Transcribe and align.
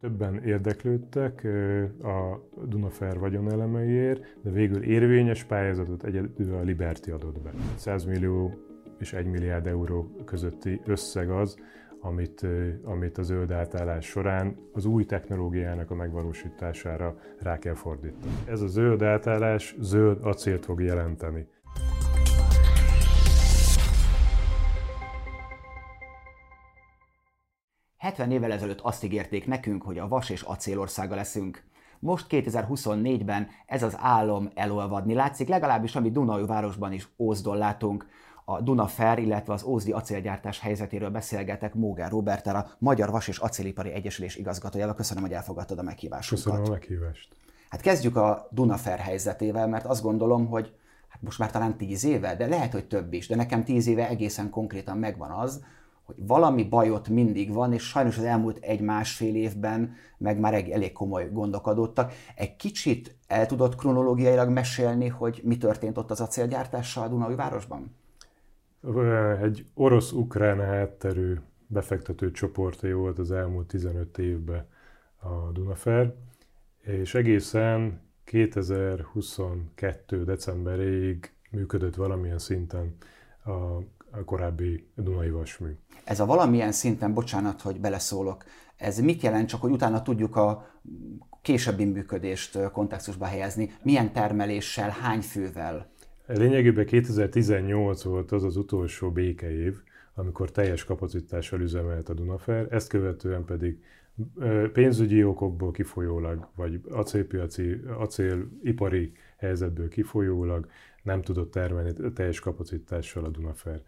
Többen 0.00 0.42
érdeklődtek 0.44 1.44
a 2.02 2.48
Dunafer 2.64 3.18
vagyonelemeiért, 3.18 4.36
de 4.42 4.50
végül 4.50 4.82
érvényes 4.82 5.44
pályázatot 5.44 6.04
egyedül 6.04 6.54
a 6.54 6.62
Liberty 6.62 7.10
adott 7.10 7.40
be. 7.40 7.50
100 7.76 8.04
millió 8.04 8.54
és 8.98 9.12
1 9.12 9.26
milliárd 9.26 9.66
euró 9.66 10.10
közötti 10.24 10.80
összeg 10.84 11.30
az, 11.30 11.56
amit, 12.00 12.46
amit 12.82 13.18
a 13.18 13.22
zöld 13.22 13.50
átállás 13.50 14.06
során 14.06 14.56
az 14.72 14.84
új 14.84 15.04
technológiának 15.04 15.90
a 15.90 15.94
megvalósítására 15.94 17.16
rá 17.38 17.58
kell 17.58 17.74
fordítani. 17.74 18.32
Ez 18.44 18.60
a 18.60 18.66
zöld 18.66 19.02
átállás 19.02 19.76
zöld 19.78 20.18
acélt 20.22 20.64
fog 20.64 20.82
jelenteni. 20.82 21.46
70 28.06 28.30
évvel 28.30 28.52
ezelőtt 28.52 28.80
azt 28.80 29.04
ígérték 29.04 29.46
nekünk, 29.46 29.82
hogy 29.82 29.98
a 29.98 30.08
vas 30.08 30.30
és 30.30 30.42
acélországa 30.42 31.14
leszünk. 31.14 31.62
Most 31.98 32.26
2024-ben 32.30 33.48
ez 33.66 33.82
az 33.82 33.96
álom 33.98 34.50
elolvadni 34.54 35.14
látszik, 35.14 35.48
legalábbis 35.48 35.96
ami 35.96 36.10
Dunai 36.10 36.46
városban 36.46 36.92
is 36.92 37.08
Ózdon 37.18 37.56
látunk. 37.56 38.06
A 38.44 38.60
Dunafer, 38.60 39.18
illetve 39.18 39.52
az 39.52 39.62
Ózdi 39.62 39.92
acélgyártás 39.92 40.60
helyzetéről 40.60 41.10
beszélgetek 41.10 41.74
Móger 41.74 42.10
Robertel, 42.10 42.56
a 42.56 42.66
Magyar 42.78 43.10
Vas 43.10 43.28
és 43.28 43.38
Acélipari 43.38 43.90
Egyesülés 43.90 44.36
igazgatójával. 44.36 44.94
Köszönöm, 44.94 45.22
hogy 45.22 45.32
elfogadtad 45.32 45.78
a 45.78 45.82
meghívásunkat. 45.82 46.44
Köszönöm 46.44 46.66
a 46.66 46.70
meghívást. 46.70 47.28
Hát 47.68 47.80
kezdjük 47.80 48.16
a 48.16 48.48
Dunafer 48.50 48.98
helyzetével, 48.98 49.68
mert 49.68 49.84
azt 49.84 50.02
gondolom, 50.02 50.46
hogy 50.46 50.74
hát 51.08 51.22
most 51.22 51.38
már 51.38 51.50
talán 51.50 51.76
tíz 51.76 52.04
éve, 52.04 52.36
de 52.36 52.46
lehet, 52.46 52.72
hogy 52.72 52.86
több 52.86 53.12
is, 53.12 53.26
de 53.26 53.36
nekem 53.36 53.64
tíz 53.64 53.86
éve 53.86 54.08
egészen 54.08 54.50
konkrétan 54.50 54.98
megvan 54.98 55.30
az, 55.30 55.64
hogy 56.06 56.16
valami 56.18 56.64
bajot 56.64 57.08
mindig 57.08 57.52
van, 57.52 57.72
és 57.72 57.82
sajnos 57.82 58.18
az 58.18 58.24
elmúlt 58.24 58.58
egy-másfél 58.60 59.34
évben 59.34 59.94
meg 60.18 60.38
már 60.38 60.54
elég 60.54 60.92
komoly 60.92 61.28
gondok 61.32 61.66
adottak. 61.66 62.12
Egy 62.34 62.56
kicsit 62.56 63.16
el 63.26 63.46
tudod 63.46 63.74
kronológiailag 63.74 64.48
mesélni, 64.48 65.08
hogy 65.08 65.40
mi 65.44 65.56
történt 65.56 65.98
ott 65.98 66.10
az 66.10 66.20
acélgyártással 66.20 67.04
a 67.04 67.08
Dunai 67.08 67.34
városban? 67.34 67.94
Egy 69.42 69.66
orosz-ukrán 69.74 70.60
hátterű 70.60 71.34
befektető 71.66 72.30
csoporté 72.30 72.92
volt 72.92 73.18
az 73.18 73.32
elmúlt 73.32 73.66
15 73.66 74.18
évben 74.18 74.66
a 75.16 75.52
Dunafer, 75.52 76.14
és 76.80 77.14
egészen 77.14 78.00
2022. 78.24 80.24
decemberéig 80.24 81.32
működött 81.50 81.94
valamilyen 81.94 82.38
szinten 82.38 82.96
a, 83.44 83.50
korábbi 84.24 84.86
Dunai 84.94 85.30
Vasmű. 85.30 85.68
Ez 86.04 86.20
a 86.20 86.26
valamilyen 86.26 86.72
szinten, 86.72 87.14
bocsánat, 87.14 87.60
hogy 87.60 87.80
beleszólok, 87.80 88.44
ez 88.76 89.00
mit 89.00 89.22
jelent, 89.22 89.48
csak 89.48 89.60
hogy 89.60 89.70
utána 89.70 90.02
tudjuk 90.02 90.36
a 90.36 90.66
későbbi 91.42 91.84
működést 91.84 92.70
kontextusba 92.72 93.24
helyezni? 93.24 93.70
Milyen 93.82 94.12
termeléssel, 94.12 94.90
hány 94.90 95.20
fővel? 95.20 95.90
Lényegében 96.26 96.86
2018 96.86 98.02
volt 98.02 98.32
az 98.32 98.44
az 98.44 98.56
utolsó 98.56 99.10
békeév, 99.10 99.76
amikor 100.14 100.50
teljes 100.50 100.84
kapacitással 100.84 101.60
üzemelt 101.60 102.08
a 102.08 102.14
Dunafer, 102.14 102.66
ezt 102.70 102.88
követően 102.88 103.44
pedig 103.44 103.78
pénzügyi 104.72 105.24
okokból 105.24 105.70
kifolyólag, 105.70 106.48
vagy 106.54 106.80
acélpiaci, 106.90 107.80
acélipari 107.98 109.12
helyzetből 109.36 109.88
kifolyólag 109.88 110.68
nem 111.06 111.22
tudott 111.22 111.50
termelni 111.50 112.12
teljes 112.14 112.40
kapacitással 112.40 113.24
a 113.24 113.28
Dunafer. 113.28 113.82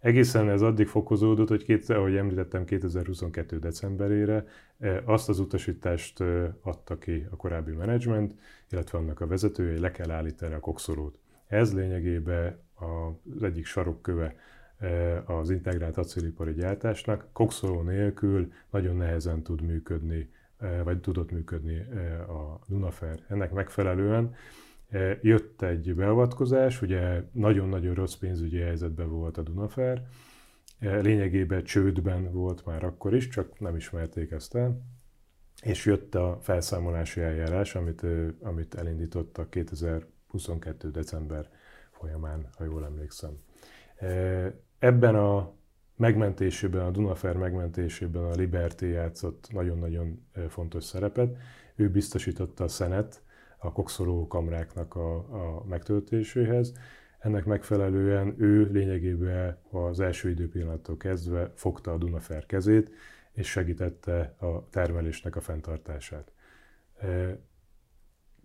Egészen 0.00 0.48
ez 0.48 0.62
addig 0.62 0.86
fokozódott, 0.86 1.48
hogy 1.48 1.64
két, 1.64 1.90
ahogy 1.90 2.16
említettem, 2.16 2.64
2022. 2.64 3.58
decemberére 3.58 4.46
eh, 4.78 5.08
azt 5.08 5.28
az 5.28 5.38
utasítást 5.38 6.20
eh, 6.20 6.52
adta 6.62 6.98
ki 6.98 7.26
a 7.30 7.36
korábbi 7.36 7.72
menedzsment, 7.72 8.34
illetve 8.70 8.98
annak 8.98 9.20
a 9.20 9.26
vezetője, 9.26 9.70
hogy 9.70 9.80
le 9.80 9.90
kell 9.90 10.10
állítani 10.10 10.54
a 10.54 10.60
kokszolót. 10.60 11.18
Ez 11.46 11.74
lényegében 11.74 12.58
az 12.74 13.42
egyik 13.42 13.66
sarokköve 13.66 14.34
eh, 14.78 15.30
az 15.30 15.50
integrált 15.50 15.96
acélipari 15.96 16.52
gyártásnak. 16.52 17.26
Kokszoló 17.32 17.82
nélkül 17.82 18.52
nagyon 18.70 18.96
nehezen 18.96 19.42
tud 19.42 19.60
működni, 19.60 20.30
vagy 20.84 21.00
tudott 21.00 21.30
működni 21.30 21.78
a 22.28 22.60
Dunafer. 22.66 23.18
Ennek 23.28 23.52
megfelelően 23.52 24.34
jött 25.20 25.62
egy 25.62 25.94
beavatkozás, 25.94 26.82
ugye 26.82 27.22
nagyon-nagyon 27.32 27.94
rossz 27.94 28.14
pénzügyi 28.14 28.58
helyzetben 28.58 29.08
volt 29.08 29.38
a 29.38 29.42
Dunafer, 29.42 30.06
lényegében 30.78 31.64
csődben 31.64 32.32
volt 32.32 32.64
már 32.64 32.84
akkor 32.84 33.14
is, 33.14 33.28
csak 33.28 33.58
nem 33.58 33.76
ismerték 33.76 34.30
ezt 34.30 34.54
el, 34.54 34.80
és 35.62 35.84
jött 35.84 36.14
a 36.14 36.38
felszámolási 36.40 37.20
eljárás, 37.20 37.74
amit, 37.74 38.06
amit 38.40 38.74
elindítottak 38.74 39.50
2022. 39.50 40.90
december 40.90 41.48
folyamán, 41.90 42.48
ha 42.56 42.64
jól 42.64 42.84
emlékszem. 42.84 43.38
Ebben 44.78 45.14
a 45.14 45.54
megmentésében, 45.96 46.86
a 46.86 46.90
Dunafer 46.90 47.36
megmentésében 47.36 48.24
a 48.24 48.34
Liberty 48.34 48.82
játszott 48.82 49.48
nagyon-nagyon 49.52 50.26
fontos 50.48 50.84
szerepet. 50.84 51.36
Ő 51.74 51.90
biztosította 51.90 52.64
a 52.64 52.68
szenet, 52.68 53.22
a 53.58 53.72
kokszoló 53.72 54.26
kamráknak 54.26 54.94
a, 54.94 55.16
a 55.16 55.64
megtöltéséhez. 55.68 56.72
Ennek 57.18 57.44
megfelelően 57.44 58.34
ő 58.38 58.70
lényegében 58.72 59.58
az 59.70 60.00
első 60.00 60.28
időpillanattól 60.30 60.96
kezdve 60.96 61.52
fogta 61.54 61.92
a 61.92 61.96
Dunafer 61.96 62.46
kezét, 62.46 62.90
és 63.32 63.48
segítette 63.48 64.34
a 64.40 64.68
termelésnek 64.70 65.36
a 65.36 65.40
fenntartását. 65.40 66.32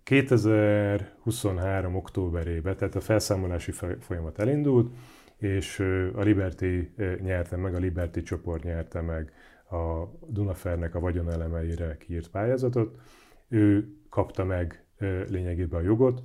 2023. 0.02 1.94
októberében, 1.94 2.76
tehát 2.76 2.94
a 2.94 3.00
felszámolási 3.00 3.72
folyamat 4.00 4.38
elindult, 4.38 4.94
és 5.36 5.78
a 6.14 6.20
Liberty 6.20 6.64
nyerte 7.20 7.56
meg, 7.56 7.74
a 7.74 7.78
Liberty 7.78 8.18
csoport 8.22 8.62
nyerte 8.62 9.00
meg 9.00 9.32
a 9.70 10.08
Dunafernek 10.26 10.94
a 10.94 11.00
vagyonelemeire 11.00 11.96
kiírt 11.96 12.28
pályázatot. 12.28 12.98
Ő 13.48 13.96
kapta 14.08 14.44
meg 14.44 14.84
lényegében 15.28 15.80
a 15.80 15.84
jogot, 15.84 16.22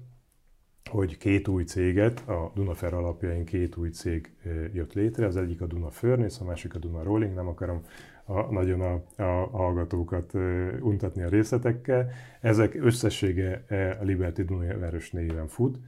hogy 0.90 1.18
két 1.18 1.48
új 1.48 1.64
céget, 1.64 2.20
a 2.28 2.52
Dunafer 2.56 2.94
alapjain 2.94 3.46
két 3.46 3.78
új 3.78 3.90
cég 3.90 4.36
jött 4.74 4.94
létre, 4.94 5.26
az 5.26 5.38
egyik 5.38 5.62
a 5.62 5.66
Duna 5.66 5.90
Furnace, 5.90 6.42
a 6.42 6.46
másik 6.46 6.76
a 6.76 6.80
Duna 6.80 7.04
Rolling, 7.04 7.34
nem 7.34 7.48
akarom 7.48 7.82
a, 8.26 8.52
nagyon 8.52 8.82
a, 8.82 8.94
a 9.24 9.50
hallgatókat 9.52 10.34
untatni 10.80 11.24
a 11.24 11.30
részletekkel. 11.30 12.10
Ezek 12.42 12.76
összessége 12.76 13.66
a 14.00 14.04
Liberty 14.04 14.42
Dunaváros 14.42 15.12
néven 15.12 15.48
fut, 15.48 15.80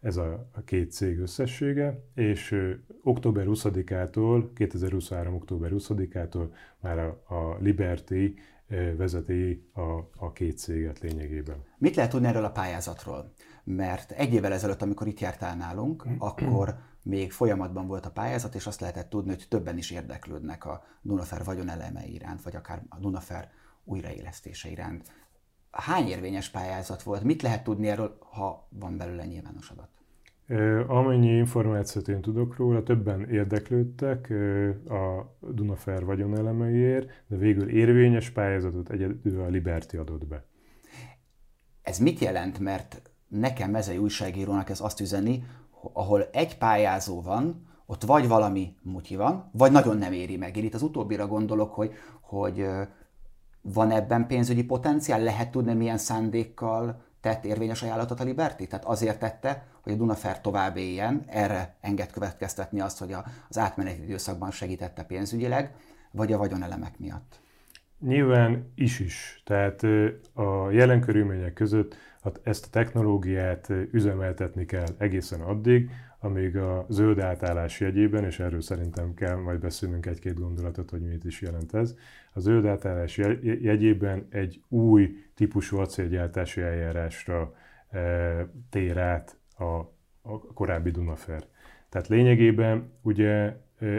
ez 0.00 0.16
a, 0.16 0.50
két 0.64 0.92
cég 0.92 1.18
összessége, 1.18 2.04
és 2.14 2.56
október 3.02 3.44
20-ától, 3.48 4.50
2023. 4.54 5.34
október 5.34 5.70
20-ától 5.74 6.54
már 6.80 6.98
a, 6.98 7.34
a 7.34 7.56
Liberty 7.60 8.34
vezeti 8.96 9.68
a, 9.72 9.80
a 10.16 10.32
két 10.32 10.58
céget 10.58 10.98
lényegében. 10.98 11.64
Mit 11.78 11.96
lehet 11.96 12.10
tudni 12.10 12.26
erről 12.26 12.44
a 12.44 12.50
pályázatról? 12.50 13.32
Mert 13.64 14.10
egy 14.10 14.32
évvel 14.32 14.52
ezelőtt, 14.52 14.82
amikor 14.82 15.06
itt 15.06 15.20
jártál 15.20 15.56
nálunk, 15.56 16.06
akkor 16.18 16.78
még 17.02 17.32
folyamatban 17.32 17.86
volt 17.86 18.06
a 18.06 18.10
pályázat, 18.10 18.54
és 18.54 18.66
azt 18.66 18.80
lehetett 18.80 19.08
tudni, 19.10 19.30
hogy 19.30 19.46
többen 19.48 19.78
is 19.78 19.90
érdeklődnek 19.90 20.64
a 20.64 20.84
Dunafer 21.02 21.44
vagyoneleme 21.44 22.06
iránt, 22.06 22.42
vagy 22.42 22.56
akár 22.56 22.82
a 22.88 22.98
Dunafer 22.98 23.50
újraélesztése 23.84 24.70
iránt. 24.70 25.12
Hány 25.70 26.08
érvényes 26.08 26.48
pályázat 26.48 27.02
volt? 27.02 27.22
Mit 27.22 27.42
lehet 27.42 27.64
tudni 27.64 27.88
erről, 27.88 28.18
ha 28.30 28.68
van 28.68 28.96
belőle 28.96 29.24
nyilvános 29.24 29.70
adat? 29.70 29.88
Amennyi 30.88 31.36
információt 31.36 32.08
én 32.08 32.20
tudok 32.20 32.56
róla, 32.56 32.82
többen 32.82 33.28
érdeklődtek 33.30 34.30
a 34.88 35.36
Dunafer 35.40 36.04
vagyonelemeiért, 36.04 37.10
de 37.26 37.36
végül 37.36 37.68
érvényes 37.68 38.30
pályázatot 38.30 38.90
egyedül 38.90 39.40
a 39.40 39.46
Liberty 39.46 39.96
adott 39.96 40.26
be. 40.26 40.44
Ez 41.82 41.98
mit 41.98 42.18
jelent? 42.18 42.58
Mert 42.58 43.02
nekem 43.28 43.70
mezei 43.70 43.98
újságírónak 43.98 44.70
ez 44.70 44.80
azt 44.80 45.00
üzeni, 45.00 45.44
ahol 45.92 46.28
egy 46.32 46.58
pályázó 46.58 47.22
van, 47.22 47.68
ott 47.86 48.02
vagy 48.02 48.28
valami 48.28 48.74
mutyi 48.82 49.16
van, 49.16 49.50
vagy 49.52 49.72
nagyon 49.72 49.96
nem 49.96 50.12
éri 50.12 50.36
meg. 50.36 50.56
Én 50.56 50.64
itt 50.64 50.74
az 50.74 50.82
utóbbira 50.82 51.26
gondolok, 51.26 51.74
hogy, 51.74 51.92
hogy 52.20 52.66
van 53.62 53.90
ebben 53.90 54.26
pénzügyi 54.26 54.64
potenciál, 54.64 55.22
lehet 55.22 55.50
tudni 55.50 55.74
milyen 55.74 55.98
szándékkal 55.98 57.02
tett 57.20 57.44
érvényes 57.44 57.82
ajánlatot 57.82 58.20
a 58.20 58.24
Liberty? 58.24 58.62
Tehát 58.64 58.84
azért 58.84 59.18
tette, 59.18 59.66
hogy 59.82 59.92
a 59.92 59.96
Dunafer 59.96 60.40
tovább 60.40 60.76
éljen, 60.76 61.24
erre 61.26 61.76
enged 61.80 62.10
következtetni 62.10 62.80
azt, 62.80 62.98
hogy 62.98 63.16
az 63.48 63.58
átmeneti 63.58 64.02
időszakban 64.02 64.50
segítette 64.50 65.02
pénzügyileg, 65.02 65.74
vagy 66.10 66.32
a 66.32 66.38
vagyonelemek 66.38 66.98
miatt? 66.98 67.40
Nyilván 68.00 68.72
is 68.74 69.00
is. 69.00 69.42
Tehát 69.44 69.82
a 70.32 70.70
jelen 70.70 71.00
körülmények 71.00 71.52
között 71.52 71.96
ezt 72.42 72.64
a 72.66 72.70
technológiát 72.70 73.68
üzemeltetni 73.90 74.64
kell 74.64 74.88
egészen 74.98 75.40
addig, 75.40 75.90
amíg 76.20 76.56
a 76.56 76.86
zöld 76.88 77.18
átállás 77.18 77.80
jegyében, 77.80 78.24
és 78.24 78.38
erről 78.38 78.60
szerintem 78.60 79.14
kell 79.14 79.36
majd 79.36 79.60
beszélnünk 79.60 80.06
egy-két 80.06 80.38
gondolatot, 80.38 80.90
hogy 80.90 81.02
mit 81.02 81.24
is 81.24 81.40
jelent 81.40 81.74
ez, 81.74 81.94
a 82.32 82.40
zöld 82.40 82.66
átállás 82.66 83.16
jegyében 83.42 84.26
egy 84.30 84.62
új 84.68 85.16
típusú 85.34 85.76
acélgyártási 85.78 86.60
eljárásra 86.60 87.54
e, 87.90 88.46
tér 88.70 88.98
át 88.98 89.36
a, 89.58 89.64
a 90.22 90.38
korábbi 90.54 90.90
Dunafer. 90.90 91.44
Tehát 91.88 92.08
lényegében 92.08 92.92
ugye 93.02 93.56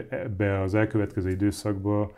ebbe 0.10 0.62
az 0.62 0.76
elkövetkező 0.76 1.30
időszakban 1.30 2.12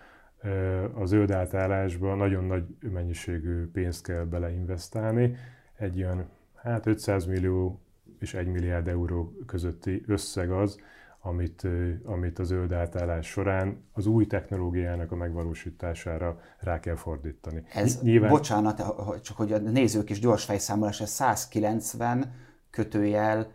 a 0.94 1.06
zöld 1.06 1.31
átállásba 1.31 2.15
nagyon 2.15 2.44
nagy 2.44 2.63
mennyiségű 2.79 3.67
pénzt 3.71 4.03
kell 4.03 4.23
beleinvestálni. 4.23 5.35
Egy 5.77 6.03
olyan 6.03 6.29
hát 6.56 6.85
500 6.85 7.25
millió 7.25 7.81
és 8.23 8.33
1 8.33 8.47
milliárd 8.47 8.87
euró 8.87 9.33
közötti 9.45 10.03
összeg 10.07 10.51
az, 10.51 10.77
amit, 11.25 11.67
amit 12.03 12.39
a 12.39 12.43
zöld 12.43 12.71
átállás 12.71 13.27
során 13.27 13.83
az 13.91 14.05
új 14.05 14.27
technológiának 14.27 15.11
a 15.11 15.15
megvalósítására 15.15 16.39
rá 16.59 16.79
kell 16.79 16.95
fordítani. 16.95 17.63
Ez, 17.73 18.01
Nyilván... 18.01 18.29
bocsánat, 18.29 18.83
csak 19.21 19.37
hogy 19.37 19.51
a 19.53 19.57
nézők 19.57 20.09
is 20.09 20.19
gyors 20.19 20.43
fejszámolás, 20.43 21.01
ez 21.01 21.09
190 21.09 22.33
kötőjel 22.69 23.51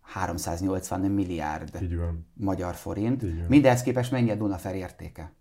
380 0.00 1.00
milliárd 1.00 1.78
Így 1.82 1.96
van. 1.96 2.26
magyar 2.34 2.74
forint. 2.74 3.22
Így 3.22 3.38
van. 3.38 3.46
Mindehhez 3.48 3.82
képest 3.82 4.10
mennyi 4.10 4.30
a 4.30 4.34
Dunafer 4.34 4.74
értéke? 4.74 5.32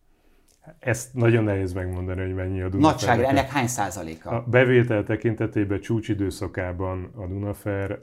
Ezt 0.79 1.13
nagyon 1.13 1.43
nehéz 1.43 1.73
megmondani, 1.73 2.21
hogy 2.21 2.33
mennyi 2.33 2.61
a 2.61 2.69
Dunafer. 2.69 2.91
Nagyságra, 2.91 3.27
ennek 3.27 3.49
hány 3.49 3.67
százaléka? 3.67 4.29
A 4.29 4.43
bevétel 4.49 5.03
tekintetében 5.03 5.79
csúcsidőszakában 5.79 7.11
a 7.15 7.27
Dunafer, 7.27 7.99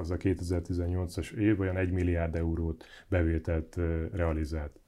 az 0.00 0.10
a 0.10 0.16
2018-as 0.16 1.32
év 1.32 1.60
olyan 1.60 1.76
1 1.76 1.90
milliárd 1.90 2.34
eurót 2.34 2.84
bevételt 3.08 3.76
realizált. 4.12 4.80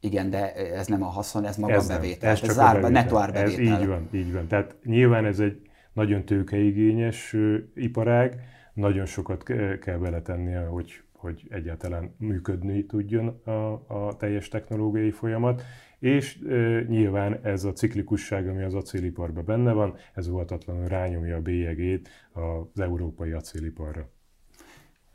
Igen, 0.00 0.30
de 0.30 0.54
ez 0.54 0.86
nem 0.86 1.02
a 1.02 1.06
haszon, 1.06 1.44
ez 1.44 1.56
maga 1.56 1.72
ez 1.72 1.90
a 1.90 1.94
bevétel. 1.94 2.30
Ez, 2.30 2.42
ez 2.42 2.48
csak 2.48 2.58
árba, 2.58 2.88
netto 2.88 3.16
árbevétel. 3.16 3.74
Ez 3.74 3.80
így 3.80 3.86
van, 3.86 4.08
így 4.10 4.32
van. 4.32 4.46
Tehát 4.46 4.76
nyilván 4.84 5.24
ez 5.24 5.40
egy 5.40 5.60
nagyon 5.92 6.24
tőkeigényes 6.24 7.36
iparág, 7.74 8.40
nagyon 8.74 9.06
sokat 9.06 9.42
kell 9.80 9.98
beletennie, 9.98 10.64
hogy, 10.64 11.02
hogy 11.12 11.46
egyáltalán 11.50 12.14
működni 12.18 12.86
tudjon 12.86 13.26
a, 13.44 13.72
a 13.86 14.16
teljes 14.16 14.48
technológiai 14.48 15.10
folyamat, 15.10 15.62
és 16.02 16.38
e, 16.48 16.80
nyilván 16.88 17.38
ez 17.42 17.64
a 17.64 17.72
ciklikusság, 17.72 18.48
ami 18.48 18.62
az 18.62 18.74
acéliparban 18.74 19.44
benne 19.44 19.72
van, 19.72 19.96
ez 20.14 20.28
óvatatlanul 20.28 20.86
rányomja 20.86 21.36
a 21.36 21.40
bélyegét 21.40 22.08
az 22.32 22.80
európai 22.80 23.32
acéliparra 23.32 24.10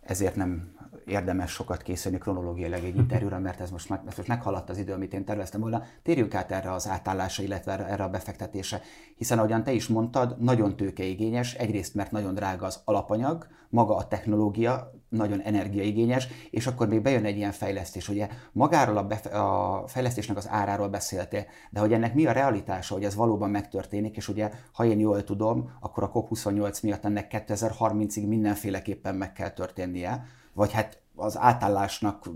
ezért 0.07 0.35
nem 0.35 0.75
érdemes 1.05 1.51
sokat 1.51 1.81
készülni 1.81 2.17
kronológiailag 2.17 2.83
egy 2.83 2.95
interjúra, 2.95 3.39
mert 3.39 3.59
ez 3.59 3.71
most, 3.71 3.89
meg, 3.89 4.01
ez 4.07 4.17
most 4.17 4.27
meghaladt 4.27 4.69
az 4.69 4.77
idő, 4.77 4.93
amit 4.93 5.13
én 5.13 5.25
terveztem 5.25 5.61
volna. 5.61 5.83
Térjünk 6.03 6.33
át 6.33 6.51
erre 6.51 6.71
az 6.71 6.87
átállásra, 6.87 7.43
illetve 7.43 7.87
erre 7.87 8.03
a 8.03 8.09
befektetése, 8.09 8.81
hiszen 9.15 9.37
ahogyan 9.37 9.63
te 9.63 9.71
is 9.71 9.87
mondtad, 9.87 10.35
nagyon 10.39 10.75
tőkeigényes, 10.75 11.53
egyrészt 11.53 11.95
mert 11.95 12.11
nagyon 12.11 12.33
drága 12.33 12.65
az 12.65 12.81
alapanyag, 12.85 13.47
maga 13.69 13.95
a 13.95 14.07
technológia 14.07 14.96
nagyon 15.09 15.41
energiaigényes, 15.41 16.27
és 16.49 16.67
akkor 16.67 16.87
még 16.87 17.01
bejön 17.01 17.25
egy 17.25 17.37
ilyen 17.37 17.51
fejlesztés. 17.51 18.09
Ugye 18.09 18.27
magáról 18.51 18.97
a, 18.97 19.03
befe- 19.03 19.33
a 19.33 19.83
fejlesztésnek 19.87 20.37
az 20.37 20.47
áráról 20.49 20.87
beszéltél, 20.87 21.45
de 21.69 21.79
hogy 21.79 21.93
ennek 21.93 22.13
mi 22.13 22.25
a 22.25 22.31
realitása, 22.31 22.93
hogy 22.93 23.03
ez 23.03 23.15
valóban 23.15 23.49
megtörténik, 23.49 24.17
és 24.17 24.27
ugye, 24.27 24.51
ha 24.71 24.85
én 24.85 24.99
jól 24.99 25.23
tudom, 25.23 25.69
akkor 25.79 26.03
a 26.03 26.11
COP28 26.11 26.83
miatt 26.83 27.05
ennek 27.05 27.45
2030-ig 27.47 28.27
mindenféleképpen 28.27 29.15
meg 29.15 29.33
kell 29.33 29.49
történnie, 29.49 30.25
vagy 30.53 30.71
hát 30.71 31.01
az 31.15 31.37
átállásnak, 31.37 32.29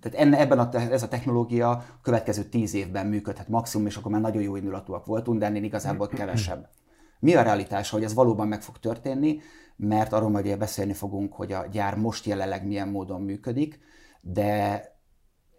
tehát 0.00 0.18
enne, 0.18 0.38
ebben 0.38 0.58
a, 0.58 0.74
ez 0.74 1.02
a 1.02 1.08
technológia 1.08 1.70
a 1.70 1.84
következő 2.02 2.42
tíz 2.42 2.74
évben 2.74 3.06
működhet 3.06 3.48
maximum, 3.48 3.86
és 3.86 3.96
akkor 3.96 4.12
már 4.12 4.20
nagyon 4.20 4.42
jó 4.42 4.56
indulatúak 4.56 5.06
voltunk, 5.06 5.38
de 5.38 5.46
ennél 5.46 5.62
igazából 5.62 6.08
kevesebb. 6.08 6.68
Mi 7.20 7.34
a 7.34 7.42
realitása, 7.42 7.94
hogy 7.94 8.04
ez 8.04 8.14
valóban 8.14 8.48
meg 8.48 8.62
fog 8.62 8.78
történni, 8.78 9.40
mert 9.80 10.12
arról 10.12 10.30
majd 10.30 10.58
beszélni 10.58 10.92
fogunk, 10.92 11.32
hogy 11.32 11.52
a 11.52 11.66
gyár 11.72 11.96
most 11.96 12.26
jelenleg 12.26 12.66
milyen 12.66 12.88
módon 12.88 13.22
működik, 13.22 13.78
de 14.20 14.82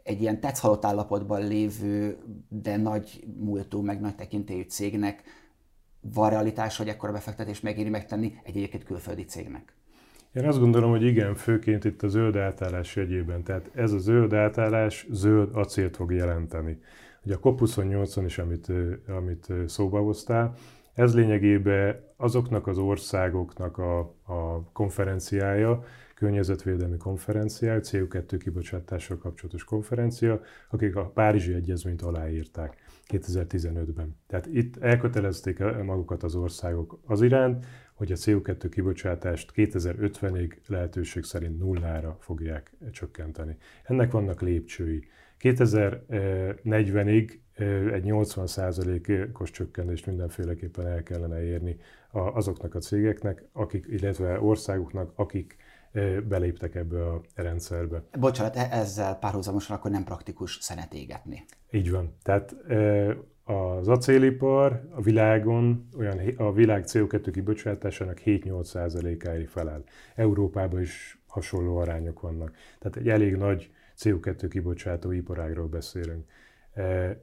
egy 0.04 0.22
ilyen 0.22 0.40
tetszhalott 0.40 0.86
állapotban 0.86 1.48
lévő, 1.48 2.18
de 2.50 2.78
nagy 2.78 3.24
múltú, 3.40 3.82
meg 3.82 4.00
nagy 4.00 4.16
tekintélyű 4.16 4.62
cégnek 4.62 5.24
van 6.02 6.30
realitás, 6.30 6.78
hogy 6.78 6.88
ekkora 6.88 7.12
befektetés 7.12 7.62
megéri 7.62 7.90
megtenni 7.90 8.34
egy 8.44 8.56
egyébként 8.56 8.84
külföldi 8.84 9.24
cégnek? 9.24 9.76
Én 10.34 10.48
azt 10.48 10.60
gondolom, 10.60 10.90
hogy 10.90 11.04
igen, 11.04 11.36
főként 11.36 11.86
itt 11.86 12.04
a 12.04 12.08
zöld 12.08 12.36
átállás 12.36 12.96
jegyében. 12.96 13.44
Tehát 13.44 13.70
ez 13.74 13.92
a 13.92 13.98
zöld 13.98 14.34
átállás 14.34 15.08
zöld 15.12 15.50
acélt 15.54 15.96
fog 15.96 16.12
jelenteni. 16.12 16.82
Ugye 17.24 17.36
a 17.36 17.40
COP28-on 17.40 18.24
is, 18.26 18.38
amit, 18.38 18.68
amit 19.08 19.48
szóba 19.68 20.00
hoztál, 20.00 20.54
ez 20.94 21.16
lényegében 21.16 22.04
azoknak 22.16 22.68
az 22.68 22.78
országoknak 22.78 23.78
a, 23.78 24.00
a 24.24 24.64
konferenciája, 24.72 25.84
környezetvédelmi 26.16 26.98
konferenciája, 26.98 27.80
CO2 27.80 28.36
kibocsátással 28.40 29.18
kapcsolatos 29.18 29.64
konferencia, 29.64 30.42
akik 30.70 30.96
a 30.96 31.06
Párizsi 31.10 31.54
Egyezményt 31.54 32.02
aláírták 32.02 32.76
2015-ben. 33.08 34.16
Tehát 34.28 34.46
itt 34.46 34.78
elkötelezték 34.78 35.60
magukat 35.84 36.24
az 36.24 36.36
országok 36.36 37.00
az 37.06 37.22
iránt, 37.22 37.66
hogy 37.94 38.12
a 38.12 38.16
CO2 38.16 38.68
kibocsátást 38.72 39.52
2050-ig 39.56 40.52
lehetőség 40.68 41.24
szerint 41.24 41.60
nullára 41.60 42.18
fogják 42.20 42.72
csökkenteni. 42.92 43.58
Ennek 43.84 44.12
vannak 44.12 44.42
lépcsői. 44.42 45.08
2040-ig 45.42 47.40
egy 47.94 48.04
80%-os 48.08 49.52
csökkentést 49.52 50.06
mindenféleképpen 50.06 50.88
el 50.88 51.04
kellene 51.04 51.44
érni 51.44 51.78
azoknak 52.12 52.76
a 52.76 52.80
cégeknek, 52.80 53.44
akik, 53.54 53.86
illetve 53.90 54.42
országoknak, 54.42 55.12
akik 55.16 55.56
beléptek 56.28 56.76
ebbe 56.76 57.06
a 57.08 57.22
rendszerbe. 57.36 58.04
Bocsánat, 58.20 58.56
e- 58.56 58.68
ezzel 58.72 59.16
párhuzamosan 59.16 59.76
akkor 59.76 59.92
nem 59.92 60.04
praktikus 60.04 60.58
szenet 60.62 60.94
égetni. 60.94 61.46
Így 61.72 61.92
van. 61.92 62.16
Tehát 62.24 62.56
az 63.44 63.88
acélipar 63.88 64.82
a 64.96 65.02
világon 65.02 65.88
olyan, 65.98 66.20
a 66.38 66.52
világ 66.52 66.84
CO2 66.88 67.30
kibocsátásának 67.32 68.22
7-8%-áig 68.26 69.48
felel. 69.48 69.84
Európában 70.16 70.82
is 70.82 71.22
hasonló 71.28 71.78
arányok 71.78 72.22
vannak. 72.22 72.56
Tehát 72.80 72.98
egy 72.98 73.10
elég 73.10 73.36
nagy 73.36 73.72
CO2 74.04 74.48
kibocsátó 74.50 75.12
iparágról 75.12 75.68
beszélünk. 75.68 76.26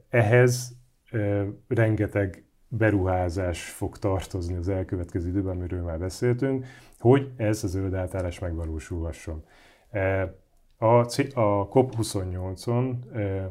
Ehhez 0.09 0.75
rengeteg 1.67 2.43
beruházás 2.67 3.69
fog 3.69 3.97
tartozni 3.97 4.55
az 4.55 4.69
elkövetkező 4.69 5.29
időben, 5.29 5.55
amiről 5.55 5.81
már 5.81 5.99
beszéltünk, 5.99 6.65
hogy 6.99 7.31
ez 7.35 7.63
a 7.63 7.67
zöld 7.67 7.93
átállás 7.93 8.39
megvalósulhasson. 8.39 9.43
A, 10.77 10.85
a 10.85 11.69
COP28-on 11.69 12.95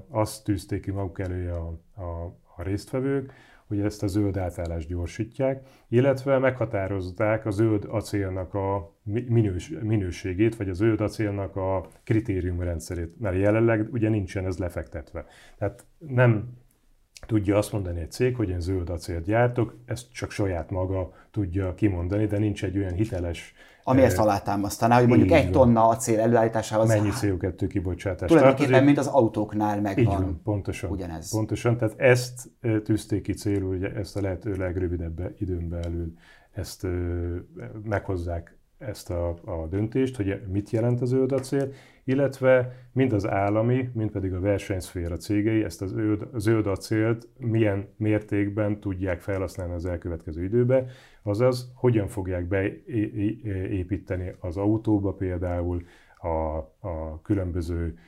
azt 0.09 0.45
tűzték 0.45 0.83
ki 0.83 0.91
maguk 0.91 1.19
elő 1.21 1.51
a, 1.51 1.79
a, 2.03 2.25
a 2.57 2.63
résztvevők, 2.63 3.33
hogy 3.69 3.81
ezt 3.81 4.03
a 4.03 4.07
zöld 4.07 4.37
átállást 4.37 4.89
gyorsítják, 4.89 5.67
illetve 5.89 6.39
meghatározták 6.39 7.47
a 7.47 7.51
zöld 7.51 7.85
acélnak 7.89 8.55
a 8.55 8.97
minős, 9.05 9.73
minőségét, 9.83 10.57
vagy 10.57 10.69
a 10.69 10.73
zöld 10.73 11.01
acélnak 11.01 11.57
a 11.57 11.89
kritériumrendszerét, 12.05 13.21
mert 13.21 13.37
jelenleg 13.37 13.89
ugye 13.93 14.09
nincsen 14.09 14.47
ez 14.47 14.59
lefektetve. 14.59 15.27
Tehát 15.59 15.85
nem 15.99 16.57
tudja 17.27 17.57
azt 17.57 17.73
mondani 17.73 18.01
egy 18.01 18.11
cég, 18.11 18.37
hogy 18.37 18.49
én 18.49 18.61
zöld 18.61 18.91
acélt 18.91 19.25
gyártok, 19.25 19.77
ezt 19.85 20.13
csak 20.13 20.31
saját 20.31 20.71
maga 20.71 21.13
tudja 21.31 21.75
kimondani, 21.75 22.27
de 22.27 22.39
nincs 22.39 22.65
egy 22.65 22.79
olyan 22.79 22.93
hiteles 22.93 23.55
ami 23.89 24.03
ezt 24.03 24.19
alátámasztaná, 24.19 24.99
hogy 24.99 25.09
mondjuk 25.09 25.31
egy 25.31 25.51
tonna 25.51 25.89
acél 25.89 26.21
előállításához... 26.21 26.89
Mennyi 26.89 27.11
CO2 27.21 27.67
kibocsátás 27.69 28.29
Tulajdonképpen, 28.29 28.71
tartozik. 28.71 28.85
mint 28.85 28.99
az 28.99 29.07
autóknál 29.07 29.81
megvan. 29.81 30.05
Így 30.05 30.25
van, 30.25 30.41
pontosan. 30.45 30.91
Ugyanez. 30.91 31.31
Pontosan, 31.31 31.77
tehát 31.77 31.95
ezt 32.01 32.51
tűzték 32.85 33.23
ki 33.23 33.33
célul, 33.33 33.69
hogy 33.69 33.85
ezt 33.85 34.17
a 34.17 34.21
lehető 34.21 34.55
legrövidebb 34.55 35.35
időn 35.39 35.69
belül 35.69 36.13
ezt 36.53 36.87
meghozzák 37.85 38.59
ezt 38.79 39.11
a, 39.11 39.29
a 39.29 39.67
döntést, 39.71 40.17
hogy 40.17 40.41
mit 40.53 40.71
jelent 40.71 41.01
az 41.01 41.09
zöld 41.09 41.33
acél, 41.33 41.69
illetve 42.09 42.73
mind 42.93 43.13
az 43.13 43.27
állami, 43.27 43.91
mind 43.95 44.11
pedig 44.11 44.33
a 44.33 44.41
versenyszféra 44.41 45.17
cégei 45.17 45.65
ezt 45.65 45.83
az 45.83 45.91
zöld, 45.91 46.29
zöld 46.35 46.67
acélt 46.67 47.29
milyen 47.39 47.89
mértékben 47.97 48.81
tudják 48.81 49.21
felhasználni 49.21 49.75
az 49.75 49.87
elkövetkező 49.87 50.45
időbe, 50.45 50.87
azaz 51.23 51.73
hogyan 51.75 52.07
fogják 52.07 52.49
beépíteni 52.49 54.35
az 54.39 54.57
autóba 54.57 55.13
például 55.13 55.83
a, 56.17 56.57
a 56.89 57.21
különböző 57.23 57.99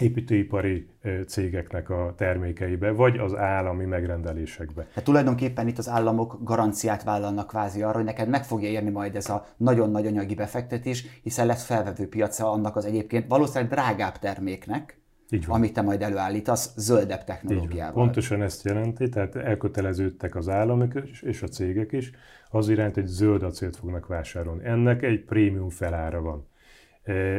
építőipari 0.00 0.86
cégeknek 1.26 1.90
a 1.90 2.14
termékeibe, 2.16 2.90
vagy 2.90 3.18
az 3.18 3.36
állami 3.36 3.84
megrendelésekbe. 3.84 4.82
Tehát 4.82 5.04
tulajdonképpen 5.04 5.68
itt 5.68 5.78
az 5.78 5.88
államok 5.88 6.38
garanciát 6.42 7.02
vállalnak 7.02 7.46
kvázi 7.46 7.82
arra, 7.82 7.96
hogy 7.96 8.04
neked 8.04 8.28
meg 8.28 8.44
fogja 8.44 8.68
érni 8.68 8.90
majd 8.90 9.16
ez 9.16 9.30
a 9.30 9.46
nagyon-nagy 9.56 10.06
anyagi 10.06 10.34
befektetés, 10.34 11.20
hiszen 11.22 11.46
lesz 11.46 11.64
felvevő 11.64 12.08
piaca 12.08 12.50
annak 12.50 12.76
az 12.76 12.84
egyébként 12.84 13.28
valószínűleg 13.28 13.70
drágább 13.70 14.18
terméknek, 14.18 15.00
így 15.30 15.46
van. 15.46 15.56
amit 15.56 15.72
te 15.72 15.82
majd 15.82 16.02
előállítasz 16.02 16.72
zöldebb 16.76 17.24
technológiával. 17.24 18.04
Pontosan 18.04 18.42
ezt 18.42 18.64
jelenti, 18.64 19.08
tehát 19.08 19.36
elköteleződtek 19.36 20.34
az 20.34 20.48
államok 20.48 20.92
és 21.20 21.42
a 21.42 21.46
cégek 21.46 21.92
is 21.92 22.10
az 22.50 22.68
iránt, 22.68 22.94
hogy 22.94 23.06
zöld 23.06 23.42
acélt 23.42 23.76
fognak 23.76 24.06
vásárolni. 24.06 24.64
Ennek 24.64 25.02
egy 25.02 25.24
prémium 25.24 25.68
felára 25.68 26.20
van. 26.20 26.48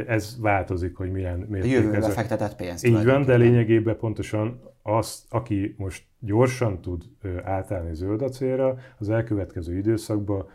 Ez 0.08 0.38
változik, 0.42 0.96
hogy 0.96 1.12
milyen 1.12 1.46
mértékben. 1.50 1.84
Jövőbe 1.84 2.10
fektetett 2.10 2.56
pénzt. 2.56 2.86
Így 2.86 3.06
van, 3.06 3.26
de 3.26 3.36
lényegében 3.36 3.98
pontosan 3.98 4.62
az, 4.84 5.26
aki 5.30 5.76
most 5.78 6.04
gyorsan 6.20 6.82
tud 6.82 7.04
átállni 7.44 7.96
zöld 7.96 8.22
acélra, 8.22 8.78
az 8.98 9.10
elkövetkező 9.10 9.78
időszakban 9.78 10.46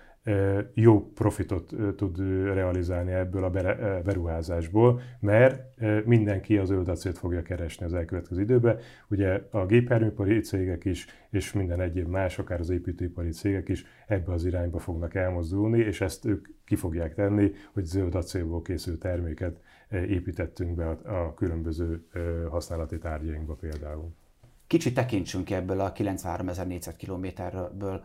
jó 0.74 1.10
profitot 1.12 1.74
tud 1.96 2.18
realizálni 2.44 3.12
ebből 3.12 3.44
a 3.44 3.50
beruházásból, 4.04 5.00
mert 5.20 5.80
mindenki 6.04 6.58
az 6.58 6.68
zöld 6.68 7.16
fogja 7.16 7.42
keresni 7.42 7.84
az 7.84 7.94
elkövetkező 7.94 8.40
időben. 8.40 8.78
Ugye 9.08 9.42
a 9.50 9.66
gépjárműipari 9.66 10.40
cégek 10.40 10.84
is, 10.84 11.06
és 11.30 11.52
minden 11.52 11.80
egyéb 11.80 12.08
más, 12.08 12.38
akár 12.38 12.60
az 12.60 12.70
építőipari 12.70 13.30
cégek 13.30 13.68
is 13.68 13.84
ebbe 14.06 14.32
az 14.32 14.44
irányba 14.44 14.78
fognak 14.78 15.14
elmozdulni, 15.14 15.78
és 15.78 16.00
ezt 16.00 16.24
ők 16.24 16.48
ki 16.64 16.76
fogják 16.76 17.14
tenni, 17.14 17.52
hogy 17.72 17.84
zöld 17.84 18.14
acélból 18.14 18.62
készült 18.62 18.98
terméket 18.98 19.60
építettünk 19.90 20.74
be 20.74 20.88
a, 20.88 21.34
különböző 21.34 22.06
használati 22.50 22.98
tárgyainkba 22.98 23.54
például. 23.54 24.14
Kicsit 24.66 24.94
tekintsünk 24.94 25.50
ebből 25.50 25.80
a 25.80 25.92
93 25.92 26.48
ezer 26.48 26.66
négyzetkilométerből 26.66 28.04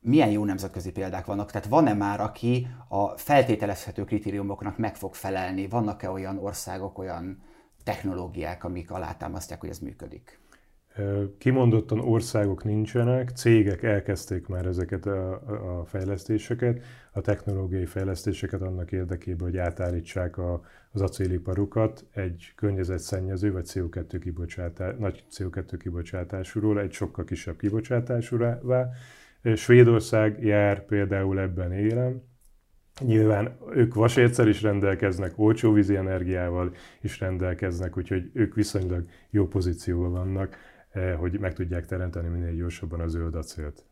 milyen 0.00 0.30
jó 0.30 0.44
nemzetközi 0.44 0.92
példák 0.92 1.26
vannak? 1.26 1.50
Tehát 1.50 1.68
van-e 1.68 1.94
már, 1.94 2.20
aki 2.20 2.66
a 2.88 3.08
feltételezhető 3.08 4.04
kritériumoknak 4.04 4.78
meg 4.78 4.96
fog 4.96 5.14
felelni? 5.14 5.68
Vannak-e 5.68 6.10
olyan 6.10 6.38
országok, 6.38 6.98
olyan 6.98 7.42
technológiák, 7.84 8.64
amik 8.64 8.90
alátámasztják, 8.90 9.60
hogy 9.60 9.68
ez 9.68 9.78
működik? 9.78 10.40
Kimondottan 11.38 11.98
országok 11.98 12.64
nincsenek, 12.64 13.30
cégek 13.30 13.82
elkezdték 13.82 14.46
már 14.46 14.66
ezeket 14.66 15.06
a, 15.06 15.32
a 15.80 15.84
fejlesztéseket, 15.84 16.80
a 17.12 17.20
technológiai 17.20 17.86
fejlesztéseket 17.86 18.62
annak 18.62 18.92
érdekében, 18.92 19.48
hogy 19.48 19.56
átállítsák 19.56 20.38
a, 20.38 20.60
az 20.90 21.00
acéliparukat 21.00 22.06
egy 22.12 22.52
környezetszennyező 22.56 23.52
vagy 23.52 23.64
CO2 23.68 24.18
kibocsátás, 24.20 24.94
nagy 24.98 25.24
CO2 25.30 25.74
kibocsátásúról 25.78 26.80
egy 26.80 26.92
sokkal 26.92 27.24
kisebb 27.24 27.56
kibocsátásúvá, 27.56 28.58
Svédország 29.54 30.44
jár 30.44 30.84
például 30.84 31.40
ebben 31.40 31.72
élem. 31.72 32.22
Nyilván 33.00 33.56
ők 33.74 33.94
vasértszer 33.94 34.48
is 34.48 34.62
rendelkeznek, 34.62 35.32
olcsó 35.36 35.72
vízi 35.72 35.96
energiával 35.96 36.74
is 37.00 37.20
rendelkeznek, 37.20 37.96
úgyhogy 37.96 38.30
ők 38.32 38.54
viszonylag 38.54 39.04
jó 39.30 39.46
pozícióban 39.46 40.12
vannak, 40.12 40.56
eh, 40.90 41.16
hogy 41.18 41.38
meg 41.38 41.52
tudják 41.52 41.86
teremteni 41.86 42.28
minél 42.28 42.54
gyorsabban 42.54 43.00
a 43.00 43.08
zöld 43.08 43.34
acélt. 43.34 43.84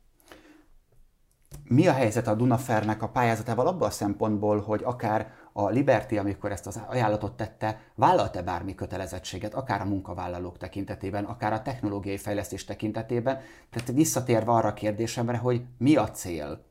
Mi 1.65 1.87
a 1.87 1.93
helyzet 1.93 2.27
a 2.27 2.35
Dunafernek 2.35 3.03
a 3.03 3.09
pályázatával 3.09 3.67
abban 3.67 3.89
a 3.89 3.91
szempontból, 3.91 4.61
hogy 4.61 4.81
akár 4.85 5.33
a 5.59 5.69
Liberty, 5.69 6.17
amikor 6.17 6.53
ezt 6.53 6.67
az 6.67 6.81
ajánlatot 6.89 7.33
tette, 7.33 7.81
vállalt-e 7.95 8.43
bármi 8.43 8.75
kötelezettséget, 8.75 9.55
akár 9.55 9.81
a 9.81 9.85
munkavállalók 9.85 10.59
tekintetében, 10.59 11.25
akár 11.25 11.53
a 11.53 11.63
technológiai 11.63 12.17
fejlesztés 12.17 12.65
tekintetében? 12.65 13.39
Tehát 13.71 13.93
visszatérve 13.95 14.51
arra 14.51 14.69
a 14.69 14.73
kérdésemre, 14.73 15.37
hogy 15.37 15.63
mi 15.79 15.97
a 15.97 16.11
cél? 16.11 16.65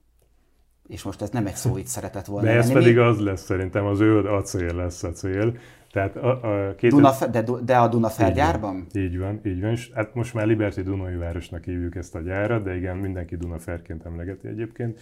És 0.87 1.03
most 1.03 1.21
ez 1.21 1.29
nem 1.29 1.45
egy 1.45 1.55
szó, 1.55 1.77
itt 1.77 1.85
szeretett 1.85 2.25
volna. 2.25 2.47
De 2.47 2.53
ez 2.53 2.67
lenni. 2.67 2.79
pedig 2.79 2.95
mi... 2.95 3.01
az 3.01 3.19
lesz 3.19 3.43
szerintem, 3.43 3.85
az 3.85 3.99
ő 3.99 4.19
acél 4.19 4.75
lesz 4.75 5.03
a 5.03 5.11
cél. 5.11 5.57
Tehát 5.91 6.15
a, 6.15 6.67
a 6.67 6.75
két... 6.75 6.91
Dunafe- 6.91 7.29
de, 7.29 7.43
de 7.63 7.77
a 7.77 7.87
Dunafer 7.87 8.33
gyárban? 8.33 8.85
Így 8.93 9.17
van, 9.17 9.39
így 9.45 9.61
van. 9.61 9.71
És 9.71 9.91
hát 9.93 10.13
most 10.13 10.33
már 10.33 10.45
Liberty 10.45 10.81
Dunai 10.81 11.15
városnak 11.15 11.63
hívjuk 11.63 11.95
ezt 11.95 12.15
a 12.15 12.19
gyárat, 12.19 12.63
de 12.63 12.75
igen, 12.75 12.97
mindenki 12.97 13.37
Dunaferként 13.37 14.05
emlegeti 14.05 14.47
egyébként. 14.47 14.99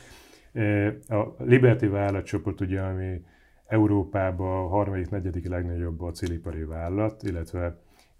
E, 0.54 0.88
a 1.08 1.36
Liberty 1.38 1.86
vállalatcsoport 1.86 2.62
ugye, 2.62 2.82
ami 2.82 3.22
Európában 3.66 4.64
a 4.64 4.68
harmadik, 4.68 5.10
negyedik 5.10 5.48
legnagyobb 5.48 6.02
acélipari 6.02 6.64
vállalat, 6.64 7.24
illetve 7.24 7.78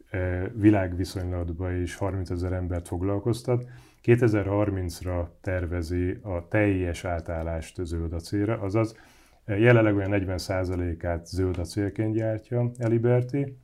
e, 0.10 0.48
világviszonylatban 0.56 1.82
is 1.82 1.96
30 1.96 2.30
ezer 2.30 2.52
embert 2.52 2.88
foglalkoztat. 2.88 3.66
2030-ra 4.04 5.28
tervezi 5.42 6.20
a 6.22 6.48
teljes 6.48 7.06
átállást 7.06 7.86
zöld 7.86 8.14
acélra, 8.14 8.60
azaz 8.60 8.96
e, 9.46 9.58
jelenleg 9.58 9.96
olyan 9.96 10.12
40%-át 10.14 11.26
zöld 11.26 11.58
acélként 11.58 12.14
gyártja 12.14 12.60
a 12.60 12.88
Liberty, 12.88 13.58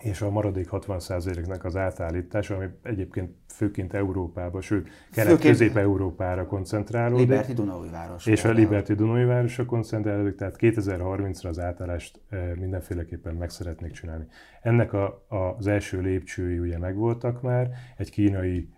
és 0.00 0.20
a 0.20 0.30
maradék 0.30 0.68
60%-nak 0.70 1.64
az 1.64 1.76
átállítása, 1.76 2.54
ami 2.54 2.66
egyébként 2.82 3.34
főként 3.48 3.94
Európába, 3.94 4.60
sőt 4.60 4.88
Kelet-Közép-Európára 5.12 6.46
koncentrálódik. 6.46 7.28
Liberty 7.28 7.52
Dunaújváros. 7.52 8.26
És 8.26 8.44
a 8.44 8.50
Liberty 8.50 8.92
Dunaújvárosra 8.92 9.64
koncentrálódik, 9.64 10.34
tehát 10.34 10.56
2030-ra 10.58 11.48
az 11.48 11.58
átállást 11.58 12.20
mindenféleképpen 12.54 13.34
meg 13.34 13.50
szeretnék 13.50 13.92
csinálni. 13.92 14.26
Ennek 14.62 14.92
a, 14.92 15.24
a, 15.28 15.36
az 15.36 15.66
első 15.66 16.00
lépcsői 16.00 16.58
ugye 16.58 16.78
megvoltak 16.78 17.42
már, 17.42 17.70
egy 17.96 18.10
kínai 18.10 18.68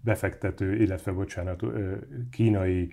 befektető, 0.00 0.76
illetve 0.76 1.12
bocsánat, 1.12 1.62
kínai 2.30 2.92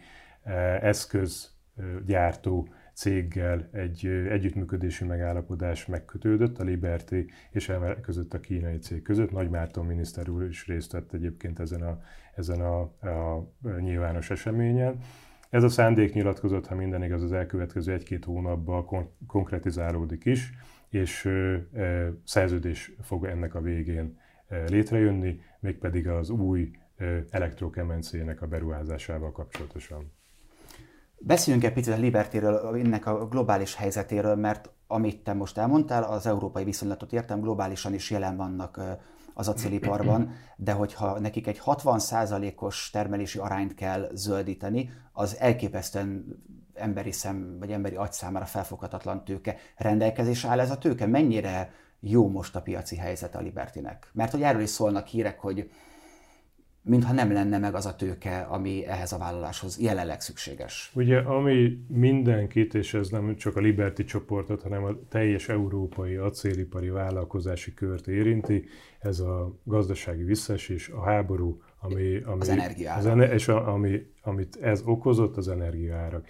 eszközgyártó 0.81 2.67
céggel 3.01 3.69
egy 3.71 4.05
együttműködési 4.05 5.05
megállapodás 5.05 5.85
megkötődött 5.85 6.59
a 6.59 6.63
Liberty 6.63 7.15
és 7.51 7.71
között 8.01 8.33
a 8.33 8.39
kínai 8.39 8.77
cég 8.77 9.01
között. 9.01 9.31
Nagy 9.31 9.49
Márton 9.49 9.85
miniszter 9.85 10.29
úr 10.29 10.43
is 10.43 10.67
részt 10.67 10.91
vett 10.91 11.13
egyébként 11.13 11.59
ezen 11.59 11.81
a, 11.81 12.01
ezen 12.35 12.61
a, 12.61 12.79
a 12.81 13.47
nyilvános 13.79 14.29
eseményen. 14.29 14.97
Ez 15.49 15.63
a 15.63 15.69
szándéknyilatkozat, 15.69 16.67
ha 16.67 16.75
minden 16.75 17.03
igaz, 17.03 17.23
az 17.23 17.31
elkövetkező 17.31 17.93
egy-két 17.93 18.25
hónapban 18.25 18.85
kon- 18.85 19.11
konkretizálódik 19.27 20.25
is, 20.25 20.51
és 20.89 21.25
ö, 21.25 21.57
ö, 21.73 22.07
szerződés 22.23 22.91
fog 23.01 23.25
ennek 23.25 23.55
a 23.55 23.61
végén 23.61 24.17
ö, 24.47 24.65
létrejönni, 24.67 25.39
mégpedig 25.59 26.07
az 26.07 26.29
új 26.29 26.71
elektrokemencének 27.29 28.41
a 28.41 28.47
beruházásával 28.47 29.31
kapcsolatosan. 29.31 30.11
Beszéljünk 31.23 31.65
egy 31.65 31.73
picit 31.73 31.93
a 31.93 31.97
Libertéről, 31.97 32.79
ennek 32.85 33.05
a 33.05 33.27
globális 33.27 33.75
helyzetéről, 33.75 34.35
mert 34.35 34.69
amit 34.87 35.23
te 35.23 35.33
most 35.33 35.57
elmondtál, 35.57 36.03
az 36.03 36.25
európai 36.25 36.63
viszonylatot 36.63 37.13
értem, 37.13 37.41
globálisan 37.41 37.93
is 37.93 38.09
jelen 38.09 38.37
vannak 38.37 38.81
az 39.33 39.47
acéliparban, 39.47 40.31
de 40.55 40.71
hogyha 40.71 41.19
nekik 41.19 41.47
egy 41.47 41.61
60%-os 41.65 42.89
termelési 42.89 43.39
arányt 43.39 43.73
kell 43.73 44.09
zöldíteni, 44.13 44.89
az 45.11 45.37
elképesztően 45.39 46.25
emberi 46.73 47.11
szem, 47.11 47.57
vagy 47.59 47.71
emberi 47.71 47.95
agy 47.95 48.11
számára 48.11 48.45
felfoghatatlan 48.45 49.23
tőke 49.23 49.55
rendelkezésre 49.77 50.49
áll. 50.49 50.59
Ez 50.59 50.71
a 50.71 50.77
tőke 50.77 51.05
mennyire 51.05 51.73
jó 51.99 52.29
most 52.29 52.55
a 52.55 52.61
piaci 52.61 52.95
helyzet 52.95 53.35
a 53.35 53.41
Libertinek? 53.41 54.09
Mert 54.13 54.31
hogy 54.31 54.41
erről 54.41 54.61
is 54.61 54.69
szólnak 54.69 55.07
hírek, 55.07 55.39
hogy 55.39 55.71
mintha 56.83 57.13
nem 57.13 57.31
lenne 57.31 57.57
meg 57.57 57.75
az 57.75 57.85
a 57.85 57.95
tőke, 57.95 58.39
ami 58.41 58.85
ehhez 58.85 59.11
a 59.11 59.17
vállaláshoz 59.17 59.79
jelenleg 59.79 60.21
szükséges. 60.21 60.91
Ugye, 60.93 61.17
ami 61.17 61.85
mindenkit, 61.87 62.73
és 62.73 62.93
ez 62.93 63.09
nem 63.09 63.35
csak 63.35 63.55
a 63.55 63.59
Liberty 63.59 64.03
csoportot, 64.03 64.61
hanem 64.61 64.83
a 64.83 64.99
teljes 65.09 65.49
európai 65.49 66.15
acélipari 66.15 66.89
vállalkozási 66.89 67.73
kört 67.73 68.07
érinti, 68.07 68.65
ez 68.99 69.19
a 69.19 69.55
gazdasági 69.63 70.23
visszaesés, 70.23 70.89
a 70.89 71.03
háború, 71.03 71.61
ami, 71.79 72.21
ami 72.25 72.41
az 72.41 72.49
energiára. 72.49 73.11
Az 73.11 73.31
és 73.31 73.47
a, 73.47 73.73
ami, 73.73 74.05
amit 74.21 74.55
ez 74.61 74.81
okozott, 74.85 75.37
az 75.37 75.47
energiaárak. 75.47 76.27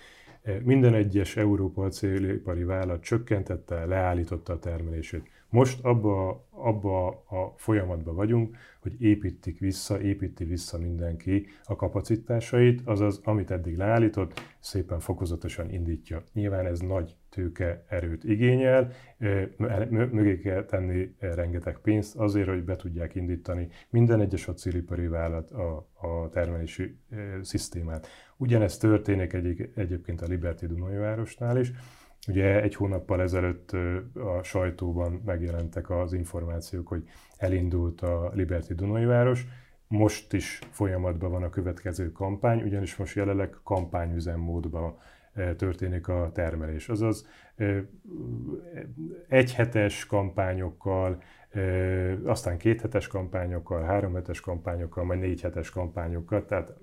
Minden 0.63 0.93
egyes 0.93 1.35
Európa 1.35 1.83
acélipari 1.83 2.63
vállalat 2.63 3.01
csökkentette, 3.01 3.85
leállította 3.85 4.53
a 4.53 4.59
termelését. 4.59 5.29
Most 5.51 5.79
abba, 5.83 6.47
abba 6.49 7.07
a 7.07 7.53
folyamatban 7.57 8.15
vagyunk, 8.15 8.57
hogy 8.81 9.01
építik 9.01 9.59
vissza, 9.59 10.01
építi 10.01 10.43
vissza 10.43 10.77
mindenki 10.77 11.47
a 11.63 11.75
kapacitásait, 11.75 12.81
azaz 12.85 13.21
amit 13.23 13.51
eddig 13.51 13.77
leállított, 13.77 14.39
szépen 14.59 14.99
fokozatosan 14.99 15.69
indítja. 15.69 16.23
Nyilván 16.33 16.65
ez 16.65 16.79
nagy 16.79 17.15
tőke 17.29 17.85
erőt 17.87 18.23
igényel, 18.23 18.91
mögé 19.89 20.39
kell 20.39 20.65
tenni 20.65 21.15
rengeteg 21.19 21.77
pénzt 21.77 22.15
azért, 22.15 22.47
hogy 22.47 22.63
be 22.63 22.75
tudják 22.75 23.15
indítani 23.15 23.67
minden 23.89 24.21
egyes 24.21 24.47
acélipari 24.47 25.07
vállalat 25.07 25.51
a, 25.51 25.87
a 25.93 26.29
termelési 26.29 26.95
szisztémát. 27.41 28.07
Ugyanezt 28.37 28.81
történik 28.81 29.33
egy, 29.33 29.71
egyébként 29.75 30.21
a 30.21 30.25
Liberty 30.25 30.65
Dunai 30.65 30.97
városnál 30.97 31.59
is, 31.59 31.71
Ugye 32.27 32.61
egy 32.61 32.75
hónappal 32.75 33.21
ezelőtt 33.21 33.71
a 34.13 34.43
sajtóban 34.43 35.21
megjelentek 35.25 35.89
az 35.89 36.13
információk, 36.13 36.87
hogy 36.87 37.09
elindult 37.37 38.01
a 38.01 38.31
Liberty 38.33 38.73
Dunajváros, 38.73 39.45
most 39.87 40.33
is 40.33 40.59
folyamatban 40.69 41.31
van 41.31 41.43
a 41.43 41.49
következő 41.49 42.11
kampány, 42.11 42.61
ugyanis 42.61 42.95
most 42.95 43.15
jelenleg 43.15 43.55
kampányüzemmódban 43.63 44.97
történik 45.57 46.07
a 46.07 46.31
termelés. 46.33 46.89
Azaz 46.89 47.27
egyhetes 49.27 50.05
kampányokkal, 50.05 51.23
aztán 52.23 52.57
kéthetes 52.57 53.07
kampányokkal, 53.07 53.83
háromhetes 53.83 54.39
kampányokkal, 54.39 55.03
majd 55.03 55.19
négyhetes 55.19 55.69
kampányokkal, 55.69 56.45
tehát 56.45 56.73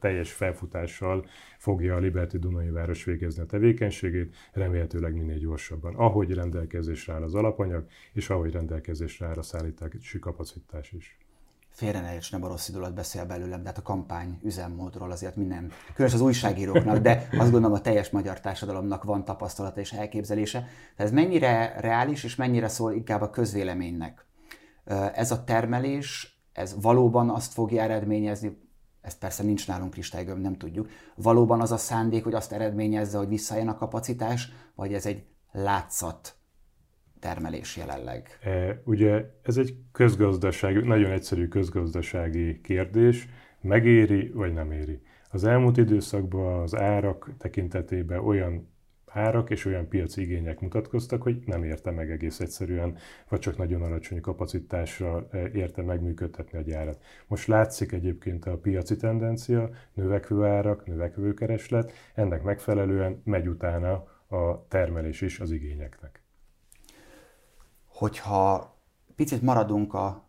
teljes 0.00 0.32
felfutással 0.32 1.26
fogja 1.58 1.94
a 1.94 1.98
Liberty 1.98 2.36
Dunai 2.36 2.70
Város 2.70 3.04
végezni 3.04 3.42
a 3.42 3.46
tevékenységét, 3.46 4.36
remélhetőleg 4.52 5.14
minél 5.14 5.38
gyorsabban, 5.38 5.94
ahogy 5.94 6.32
rendelkezésre 6.32 7.12
áll 7.12 7.22
az 7.22 7.34
alapanyag, 7.34 7.86
és 8.12 8.30
ahogy 8.30 8.52
rendelkezésre 8.52 9.26
áll 9.26 9.36
a 9.36 9.42
szállítási 9.42 10.18
kapacitás 10.18 10.92
is 10.92 11.18
félre 11.80 12.00
ne 12.00 12.14
érts, 12.14 12.32
nem 12.32 12.44
a 12.44 12.48
rossz 12.48 12.68
időt 12.68 12.94
beszél 12.94 13.24
belőlem, 13.24 13.62
de 13.62 13.68
hát 13.68 13.78
a 13.78 13.82
kampány 13.82 14.38
üzemmódról 14.42 15.10
azért 15.10 15.36
minden, 15.36 15.72
különösen 15.94 16.20
az 16.20 16.26
újságíróknak, 16.26 16.98
de 16.98 17.28
azt 17.32 17.50
gondolom 17.50 17.72
a 17.72 17.80
teljes 17.80 18.10
magyar 18.10 18.40
társadalomnak 18.40 19.04
van 19.04 19.24
tapasztalata 19.24 19.80
és 19.80 19.92
elképzelése. 19.92 20.58
Tehát 20.58 20.72
ez 20.96 21.10
mennyire 21.10 21.74
reális, 21.80 22.24
és 22.24 22.36
mennyire 22.36 22.68
szól 22.68 22.92
inkább 22.92 23.20
a 23.20 23.30
közvéleménynek. 23.30 24.26
Ez 25.14 25.30
a 25.30 25.44
termelés, 25.44 26.40
ez 26.52 26.76
valóban 26.80 27.30
azt 27.30 27.52
fogja 27.52 27.82
eredményezni, 27.82 28.68
ez 29.00 29.18
persze 29.18 29.42
nincs 29.42 29.68
nálunk 29.68 29.90
kristálygömb, 29.90 30.42
nem 30.42 30.56
tudjuk, 30.56 30.88
valóban 31.14 31.60
az 31.60 31.72
a 31.72 31.76
szándék, 31.76 32.24
hogy 32.24 32.34
azt 32.34 32.52
eredményezze, 32.52 33.18
hogy 33.18 33.28
visszajön 33.28 33.68
a 33.68 33.76
kapacitás, 33.76 34.52
vagy 34.74 34.94
ez 34.94 35.06
egy 35.06 35.24
látszat 35.52 36.34
termelés 37.20 37.76
jelenleg? 37.76 38.38
E, 38.42 38.80
ugye 38.84 39.30
ez 39.42 39.56
egy 39.56 39.74
közgazdasági, 39.92 40.78
nagyon 40.78 41.10
egyszerű 41.10 41.48
közgazdasági 41.48 42.60
kérdés, 42.60 43.28
megéri 43.60 44.30
vagy 44.34 44.52
nem 44.52 44.72
éri. 44.72 45.00
Az 45.30 45.44
elmúlt 45.44 45.76
időszakban 45.76 46.62
az 46.62 46.76
árak 46.76 47.30
tekintetében 47.38 48.18
olyan 48.18 48.68
árak 49.06 49.50
és 49.50 49.64
olyan 49.64 49.88
piaci 49.88 50.20
igények 50.20 50.60
mutatkoztak, 50.60 51.22
hogy 51.22 51.42
nem 51.46 51.64
érte 51.64 51.90
meg 51.90 52.10
egész 52.10 52.40
egyszerűen, 52.40 52.96
vagy 53.28 53.38
csak 53.38 53.56
nagyon 53.56 53.82
alacsony 53.82 54.20
kapacitásra 54.20 55.28
e, 55.30 55.48
érte 55.52 55.82
megműködtetni 55.82 56.58
a 56.58 56.62
gyárat. 56.62 57.02
Most 57.26 57.46
látszik 57.46 57.92
egyébként 57.92 58.44
a 58.44 58.58
piaci 58.58 58.96
tendencia, 58.96 59.70
növekvő 59.94 60.44
árak, 60.44 60.86
növekvő 60.86 61.34
kereslet, 61.34 61.92
ennek 62.14 62.42
megfelelően 62.42 63.20
megy 63.24 63.48
utána 63.48 63.92
a 64.28 64.66
termelés 64.68 65.20
is 65.20 65.40
az 65.40 65.50
igényeknek 65.50 66.19
hogyha 68.00 68.74
picit 69.16 69.42
maradunk 69.42 69.94
a 69.94 70.28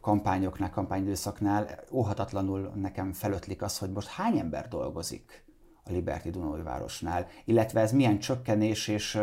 kampányoknál, 0.00 0.70
kampányidőszaknál, 0.70 1.84
óhatatlanul 1.92 2.72
nekem 2.74 3.12
felötlik 3.12 3.62
az, 3.62 3.78
hogy 3.78 3.90
most 3.90 4.08
hány 4.08 4.38
ember 4.38 4.68
dolgozik 4.68 5.44
a 5.84 5.90
Liberty 5.90 6.28
Dunajvárosnál, 6.28 7.26
illetve 7.44 7.80
ez 7.80 7.92
milyen 7.92 8.18
csökkenés, 8.18 8.88
és 8.88 9.18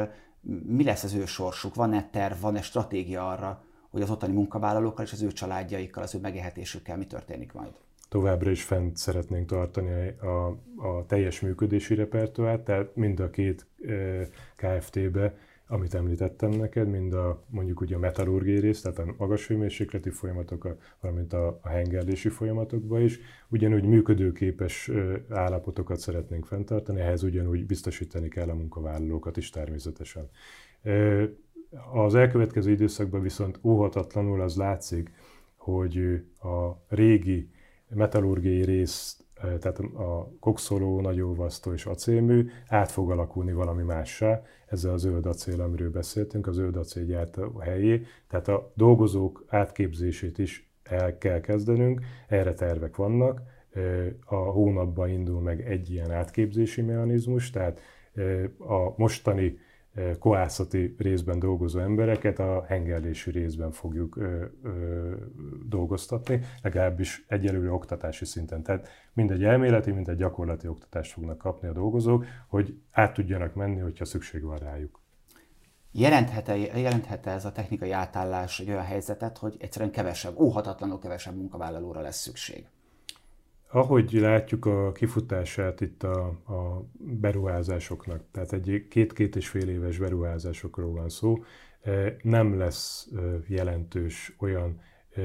mi 0.66 0.84
lesz 0.84 1.04
az 1.04 1.14
ő 1.14 1.26
sorsuk, 1.26 1.76
van-e 1.76 2.10
terv, 2.12 2.42
van-e 2.42 2.62
stratégia 2.62 3.30
arra, 3.30 3.64
hogy 3.90 4.02
az 4.02 4.10
ottani 4.10 4.34
munkavállalókkal 4.34 5.06
és 5.06 5.12
az 5.12 5.22
ő 5.22 5.32
családjaikkal, 5.32 6.04
az 6.04 6.16
ő 6.16 6.20
megélhetésükkel 6.20 6.98
mi 6.98 7.06
történik 7.06 7.54
majd? 7.54 7.72
Továbbra 8.10 8.52
is 8.52 8.64
fent 8.64 8.98
szeretnénk 8.98 9.48
tartani 9.48 10.08
a, 10.08 10.48
a 10.88 11.06
teljes 11.08 11.40
működési 11.40 11.96
repertoárt, 11.96 12.64
tehát 12.64 12.96
mind 12.96 13.20
a 13.20 13.30
két 13.30 13.68
KFT-be 14.56 15.34
amit 15.68 15.94
említettem 15.94 16.50
neked, 16.50 16.90
mind 16.90 17.14
a 17.14 17.44
mondjuk 17.50 17.82
ugye 17.82 17.96
a 17.96 18.00
metallurgiai 18.00 18.60
rész, 18.60 18.82
tehát 18.82 19.00
a 19.00 19.14
magas 19.18 19.48
hőmérsékleti 19.48 20.10
folyamatok, 20.10 20.78
valamint 21.02 21.34
a, 21.34 21.60
a 21.62 21.70
hengerlési 21.70 22.30
folyamatokban 22.30 23.02
is, 23.02 23.20
ugyanúgy 23.50 23.84
működőképes 23.84 24.92
állapotokat 25.30 26.00
szeretnénk 26.00 26.46
fenntartani, 26.46 27.00
ehhez 27.00 27.24
ugyanúgy 27.24 27.66
biztosítani 27.66 28.28
kell 28.28 28.50
a 28.50 28.56
munkavállalókat 28.56 29.38
is 29.38 29.50
természetesen. 29.50 30.30
Az 31.94 32.16
elkövetkező 32.16 32.72
időszakban 32.72 33.22
viszont 33.22 33.60
óhatatlanul 33.64 34.42
az 34.42 34.56
látszik, 34.56 35.12
hogy 35.56 36.24
a 36.42 36.72
régi 36.88 37.50
metallurgiai 37.90 38.64
részt 38.64 39.25
tehát 39.42 39.80
a 39.80 40.32
kokszoló, 40.40 41.02
nagyolvasztó 41.02 41.74
és 41.74 41.86
acélmű 41.86 42.50
át 42.68 42.92
fog 42.92 43.12
alakulni 43.12 43.52
valami 43.52 43.84
mássá, 43.84 44.42
ezzel 44.66 44.94
a 44.94 44.98
zöld 44.98 45.26
acél, 45.26 45.62
amiről 45.62 45.92
beszéltünk, 45.92 46.48
a 46.48 46.52
zöld 46.52 46.76
acél 46.76 47.06
gyártó 47.06 47.58
helyé, 47.58 48.06
tehát 48.28 48.48
a 48.48 48.72
dolgozók 48.76 49.46
átképzését 49.48 50.38
is 50.38 50.70
el 50.84 51.18
kell 51.18 51.40
kezdenünk, 51.40 52.02
erre 52.28 52.54
tervek 52.54 52.96
vannak, 52.96 53.42
a 54.26 54.36
hónapban 54.36 55.10
indul 55.10 55.42
meg 55.42 55.62
egy 55.62 55.92
ilyen 55.92 56.12
átképzési 56.12 56.82
mechanizmus, 56.82 57.50
tehát 57.50 57.80
a 58.58 58.94
mostani 58.98 59.58
koászati 60.20 60.96
részben 60.98 61.40
dolgozó 61.40 61.80
embereket 61.80 62.40
a 62.40 62.64
hengerlési 62.68 63.32
részben 63.32 63.72
fogjuk 63.72 64.18
ö, 64.18 64.46
ö, 64.64 65.14
dolgoztatni, 65.66 66.42
legalábbis 66.62 67.26
egyelőre 67.28 67.72
oktatási 67.72 68.26
szinten. 68.26 68.64
Tehát 68.64 68.88
mindegy 69.14 69.44
elméleti, 69.44 69.92
mindegy 69.92 70.18
gyakorlati 70.18 70.68
oktatást 70.68 71.12
fognak 71.12 71.38
kapni 71.38 71.68
a 71.68 71.74
dolgozók, 71.74 72.26
hogy 72.48 72.78
át 72.92 73.14
tudjanak 73.14 73.54
menni, 73.54 73.80
hogyha 73.80 74.06
szükség 74.06 74.44
van 74.44 74.58
rájuk. 74.58 75.04
Jelenthet-e, 75.92 76.56
jelenthet 76.56 77.28
ez 77.28 77.46
a 77.46 77.52
technikai 77.52 77.92
átállás 77.92 78.60
egy 78.60 78.70
olyan 78.70 78.84
helyzetet, 78.84 79.38
hogy 79.38 79.56
egyszerűen 79.60 79.92
kevesebb, 79.92 80.40
óhatatlanul 80.40 81.00
kevesebb 81.00 81.36
munkavállalóra 81.36 82.02
lesz 82.02 82.22
szükség? 82.22 82.66
Ahogy 83.76 84.12
látjuk 84.12 84.66
a 84.66 84.92
kifutását 84.92 85.82
itt 85.82 86.04
a, 86.04 86.26
a 86.28 86.86
beruházásoknak, 86.98 88.24
tehát 88.32 88.54
egy 88.54 88.88
két-két 88.90 89.36
és 89.36 89.48
fél 89.48 89.70
éves 89.70 89.98
beruházásokról 89.98 90.92
van 90.92 91.10
szó, 91.10 91.44
e, 91.82 92.16
nem 92.22 92.58
lesz 92.58 93.10
e, 93.16 93.20
jelentős 93.48 94.36
olyan 94.40 94.80
e, 95.16 95.22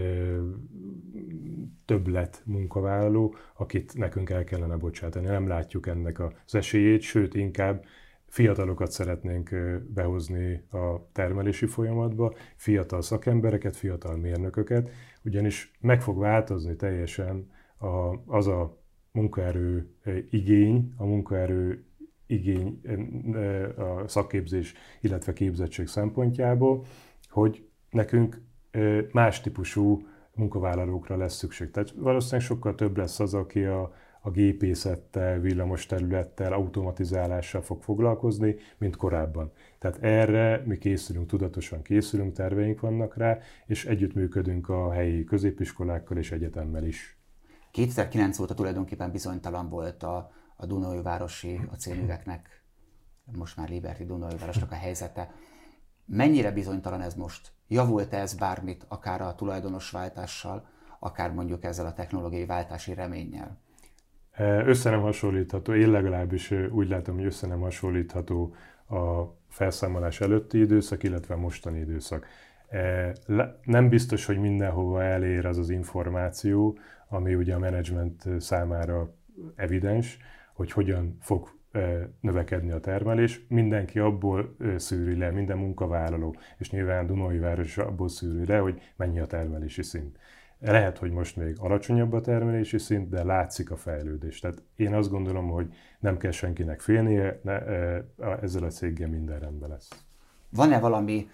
többlet 1.85 2.43
munkavállaló, 2.45 3.35
akit 3.55 3.95
nekünk 3.95 4.31
el 4.31 4.45
kellene 4.45 4.77
bocsátani. 4.77 5.27
Nem 5.27 5.49
látjuk 5.49 5.87
ennek 5.87 6.21
az 6.21 6.55
esélyét, 6.55 7.01
sőt 7.01 7.35
inkább 7.35 7.85
fiatalokat 8.27 8.91
szeretnénk 8.91 9.51
behozni 9.95 10.65
a 10.71 11.11
termelési 11.13 11.67
folyamatba, 11.67 12.35
fiatal 12.57 13.03
szakembereket, 13.03 13.77
fiatal 13.77 14.17
mérnököket, 14.17 14.91
ugyanis 15.25 15.73
meg 15.81 16.03
fog 16.03 16.19
változni 16.19 16.77
teljesen 16.77 17.59
a, 17.81 18.23
az 18.27 18.47
a 18.47 18.79
munkaerő 19.13 19.95
eh, 20.03 20.17
igény, 20.31 20.93
a 20.97 21.05
munkaerő 21.05 21.85
igény 22.27 22.81
eh, 23.35 23.79
a 23.79 24.09
szakképzés, 24.09 24.75
illetve 25.01 25.33
képzettség 25.33 25.87
szempontjából, 25.87 26.85
hogy 27.29 27.69
nekünk 27.91 28.43
eh, 28.71 29.05
más 29.13 29.41
típusú 29.41 30.07
munkavállalókra 30.35 31.17
lesz 31.17 31.35
szükség. 31.35 31.71
Tehát 31.71 31.91
valószínűleg 31.91 32.47
sokkal 32.47 32.75
több 32.75 32.97
lesz 32.97 33.21
az, 33.21 33.35
aki 33.35 33.65
a, 33.65 33.95
a 34.21 34.31
gépészettel, 34.31 35.39
villamos 35.39 35.87
területtel, 35.87 36.53
automatizálással 36.53 37.63
fog 37.63 37.83
foglalkozni, 37.83 38.57
mint 38.79 38.97
korábban. 38.97 39.53
Tehát 39.79 40.03
erre 40.03 40.63
mi 40.67 40.79
készülünk, 40.79 41.27
tudatosan 41.27 41.83
készülünk, 41.83 42.33
terveink 42.33 42.81
vannak 42.81 43.17
rá, 43.17 43.39
és 43.67 43.87
együttműködünk 43.87 44.69
a 44.69 44.93
helyi 44.93 45.25
középiskolákkal 45.25 46.17
és 46.17 46.33
egyetemmel 46.33 46.85
is. 46.85 47.20
2009 47.71 48.39
óta 48.39 48.55
tulajdonképpen 48.55 49.11
bizonytalan 49.11 49.69
volt 49.69 50.03
a, 50.03 50.31
a 50.57 50.67
Dunai 50.67 51.03
városi 51.03 51.61
acélműveknek, 51.73 52.63
most 53.37 53.57
már 53.57 53.69
Liberty 53.69 54.03
Dunai 54.03 54.37
városnak 54.39 54.73
a 54.73 54.75
helyzete. 54.75 55.31
Mennyire 56.05 56.51
bizonytalan 56.51 57.01
ez 57.01 57.15
most? 57.15 57.53
Javult-e 57.69 58.19
ez 58.19 58.35
bármit, 58.35 58.85
akár 58.89 59.21
a 59.21 59.35
tulajdonosváltással, 59.35 60.69
akár 60.99 61.33
mondjuk 61.33 61.65
ezzel 61.65 61.87
a 61.87 61.93
technológiai 61.93 62.47
váltási 62.47 62.95
reménnyel? 62.95 63.59
Össze 64.65 64.91
nem 64.91 65.01
hasonlítható, 65.01 65.75
én 65.75 65.91
legalábbis 65.91 66.51
úgy 66.71 66.89
látom, 66.89 67.15
hogy 67.15 67.25
össze 67.25 67.47
nem 67.47 67.61
hasonlítható 67.61 68.55
a 68.89 69.25
felszámolás 69.49 70.21
előtti 70.21 70.59
időszak, 70.59 71.03
illetve 71.03 71.35
a 71.35 71.39
mostani 71.39 71.79
időszak. 71.79 72.27
Nem 73.65 73.89
biztos, 73.89 74.25
hogy 74.25 74.39
mindenhova 74.39 75.03
elér 75.03 75.47
az 75.47 75.59
az 75.59 75.71
információ, 75.71 76.79
ami 77.13 77.35
ugye 77.35 77.55
a 77.55 77.59
menedzsment 77.59 78.25
számára 78.39 79.15
evidens, 79.57 80.19
hogy 80.55 80.73
hogyan 80.73 81.17
fog 81.21 81.59
növekedni 82.21 82.71
a 82.71 82.81
termelés. 82.81 83.47
Mindenki 83.49 83.99
abból 83.99 84.57
szűri 84.77 85.17
le, 85.19 85.31
minden 85.31 85.59
munkavállaló, 85.59 86.37
és 86.59 86.71
nyilván 86.71 87.07
Dunai 87.07 87.39
város 87.39 87.79
abból 87.79 88.09
szűri 88.09 88.47
le, 88.47 88.59
hogy 88.59 88.81
mennyi 88.97 89.21
a 89.21 89.27
termelési 89.27 89.83
szint. 89.83 90.19
Lehet, 90.59 90.99
hogy 90.99 91.11
most 91.11 91.37
még 91.37 91.57
alacsonyabb 91.59 92.13
a 92.13 92.21
termelési 92.21 92.79
szint, 92.79 93.09
de 93.09 93.25
látszik 93.25 93.71
a 93.71 93.77
fejlődés. 93.77 94.41
Tehát 94.41 94.63
én 94.77 94.95
azt 94.95 95.11
gondolom, 95.11 95.49
hogy 95.49 95.75
nem 96.01 96.17
kell 96.17 96.31
senkinek 96.31 96.81
félnie, 96.81 97.41
ne, 97.43 97.59
ezzel 98.41 98.65
a 98.65 98.71
céggel 98.71 99.09
minden 99.09 99.39
rendben 99.39 99.69
lesz. 99.69 100.05
Van-e 100.49 100.79
valami 100.79 101.29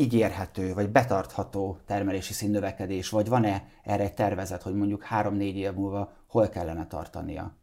ígérhető, 0.00 0.74
vagy 0.74 0.90
betartható 0.90 1.78
termelési 1.86 2.32
színnövekedés, 2.32 3.08
vagy 3.08 3.28
van-e 3.28 3.64
erre 3.82 4.02
egy 4.02 4.14
tervezet, 4.14 4.62
hogy 4.62 4.74
mondjuk 4.74 5.02
három-négy 5.02 5.56
év 5.56 5.72
múlva 5.72 6.12
hol 6.26 6.48
kellene 6.48 6.86
tartania? 6.86 7.56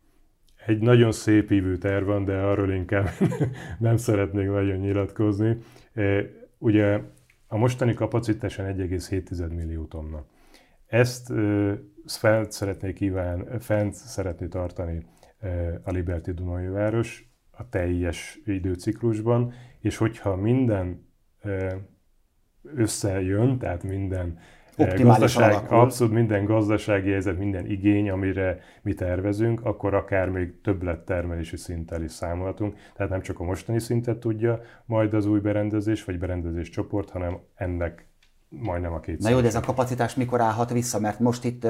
Egy 0.65 0.79
nagyon 0.79 1.11
szép 1.11 1.51
ívű 1.51 1.75
terv 1.75 2.05
van, 2.05 2.25
de 2.25 2.37
arról 2.37 2.71
inkább 2.73 3.09
nem 3.79 3.97
szeretnék 3.97 4.47
nagyon 4.47 4.77
nyilatkozni. 4.77 5.57
Ugye 6.57 6.99
a 7.47 7.57
mostani 7.57 7.93
kapacitáson 7.93 8.65
1,7 8.65 9.55
millió 9.55 9.85
tonna. 9.85 10.25
Ezt 10.87 11.33
fent 12.05 12.51
szeretné 12.51 12.93
kíván, 12.93 13.59
fent 13.59 13.93
szeretné 13.93 14.47
tartani 14.47 15.05
a 15.83 15.91
Liberty 15.91 16.31
Dunai 16.31 16.67
város 16.67 17.31
a 17.51 17.69
teljes 17.69 18.39
időciklusban, 18.45 19.53
és 19.79 19.97
hogyha 19.97 20.35
minden 20.35 21.05
összejön, 22.75 23.57
tehát 23.57 23.83
minden 23.83 24.39
gazdaság, 24.77 25.51
alakul. 25.51 25.77
abszolút 25.77 26.13
minden 26.13 26.45
gazdasági 26.45 27.11
helyzet, 27.11 27.37
minden 27.37 27.65
igény, 27.65 28.09
amire 28.09 28.59
mi 28.81 28.93
tervezünk, 28.93 29.65
akkor 29.65 29.93
akár 29.93 30.29
még 30.29 30.61
többlet 30.61 30.99
termelési 30.99 31.57
szinttel 31.57 32.03
is 32.03 32.11
számolhatunk. 32.11 32.75
Tehát 32.95 33.11
nem 33.11 33.21
csak 33.21 33.39
a 33.39 33.43
mostani 33.43 33.79
szintet 33.79 34.17
tudja 34.17 34.61
majd 34.85 35.13
az 35.13 35.25
új 35.25 35.39
berendezés 35.39 36.03
vagy 36.03 36.19
berendezés 36.19 36.69
csoport, 36.69 37.09
hanem 37.09 37.37
ennek 37.55 38.07
majdnem 38.49 38.93
a 38.93 38.99
két. 38.99 39.19
Na 39.19 39.29
jó, 39.29 39.39
de 39.39 39.47
ez 39.47 39.55
a 39.55 39.59
kapacitás 39.59 40.15
mikor 40.15 40.41
állhat 40.41 40.71
vissza, 40.71 40.99
mert 40.99 41.19
most 41.19 41.43
itt 41.43 41.67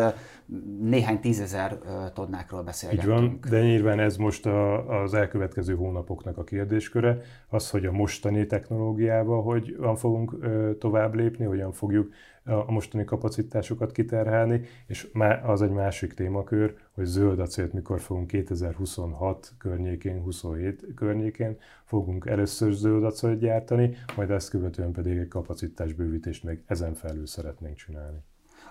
néhány 0.81 1.19
tízezer 1.19 1.77
tonnákról 2.13 2.63
beszélgetünk. 2.63 3.13
Így 3.13 3.19
van, 3.19 3.39
de 3.49 3.61
nyilván 3.61 3.99
ez 3.99 4.17
most 4.17 4.45
a, 4.45 4.89
az 5.01 5.13
elkövetkező 5.13 5.75
hónapoknak 5.75 6.37
a 6.37 6.43
kérdésköre, 6.43 7.17
az, 7.49 7.69
hogy 7.69 7.85
a 7.85 7.91
mostani 7.91 8.45
technológiával 8.45 9.43
hogyan 9.43 9.95
fogunk 9.95 10.35
tovább 10.79 11.15
lépni, 11.15 11.45
hogyan 11.45 11.71
fogjuk 11.71 12.09
a 12.47 12.71
mostani 12.71 13.03
kapacitásokat 13.03 13.91
kiterhelni, 13.91 14.61
és 14.87 15.07
az 15.43 15.61
egy 15.61 15.71
másik 15.71 16.13
témakör, 16.13 16.75
hogy 16.91 17.05
zöld 17.05 17.39
acélt 17.39 17.73
mikor 17.73 17.99
fogunk 17.99 18.27
2026 18.27 19.53
környékén, 19.57 20.21
27 20.21 20.85
környékén 20.95 21.57
fogunk 21.83 22.25
először 22.25 22.71
zöld 22.71 23.03
acélt 23.03 23.39
gyártani, 23.39 23.95
majd 24.15 24.29
ezt 24.29 24.49
követően 24.49 24.91
pedig 24.91 25.17
egy 25.17 25.27
kapacitásbővítést 25.27 26.43
még 26.43 26.59
ezen 26.65 26.93
felül 26.93 27.25
szeretnénk 27.25 27.75
csinálni. 27.75 28.19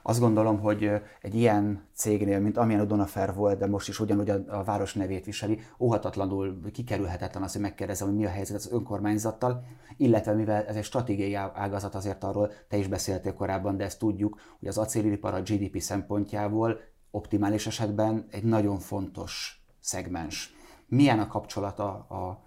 Azt 0.08 0.20
gondolom, 0.20 0.60
hogy 0.60 0.90
egy 1.20 1.34
ilyen 1.34 1.86
cégnél, 1.94 2.40
mint 2.40 2.56
amilyen 2.56 2.80
a 2.80 2.84
Donafer 2.84 3.34
volt, 3.34 3.58
de 3.58 3.66
most 3.66 3.88
is 3.88 4.00
ugyanúgy 4.00 4.30
a, 4.30 4.40
a 4.48 4.64
város 4.64 4.94
nevét 4.94 5.24
viseli, 5.24 5.60
óhatatlanul 5.78 6.60
kikerülhetetlen 6.72 7.42
az, 7.42 7.52
hogy 7.52 7.60
megkérdezem, 7.60 8.08
hogy 8.08 8.16
mi 8.16 8.24
a 8.24 8.28
helyzet 8.28 8.56
az 8.56 8.72
önkormányzattal, 8.72 9.64
illetve 9.96 10.32
mivel 10.32 10.64
ez 10.64 10.76
egy 10.76 10.84
stratégiai 10.84 11.34
ágazat, 11.34 11.94
azért 11.94 12.24
arról 12.24 12.50
te 12.68 12.76
is 12.76 12.86
beszéltél 12.86 13.34
korábban, 13.34 13.76
de 13.76 13.84
ezt 13.84 13.98
tudjuk, 13.98 14.40
hogy 14.58 14.68
az 14.68 14.78
acélipar 14.78 15.34
a 15.34 15.42
GDP 15.42 15.80
szempontjából 15.80 16.80
optimális 17.10 17.66
esetben 17.66 18.26
egy 18.30 18.44
nagyon 18.44 18.78
fontos 18.78 19.64
szegmens. 19.80 20.54
Milyen 20.86 21.18
a 21.18 21.26
kapcsolata 21.26 21.88
a 21.92 22.44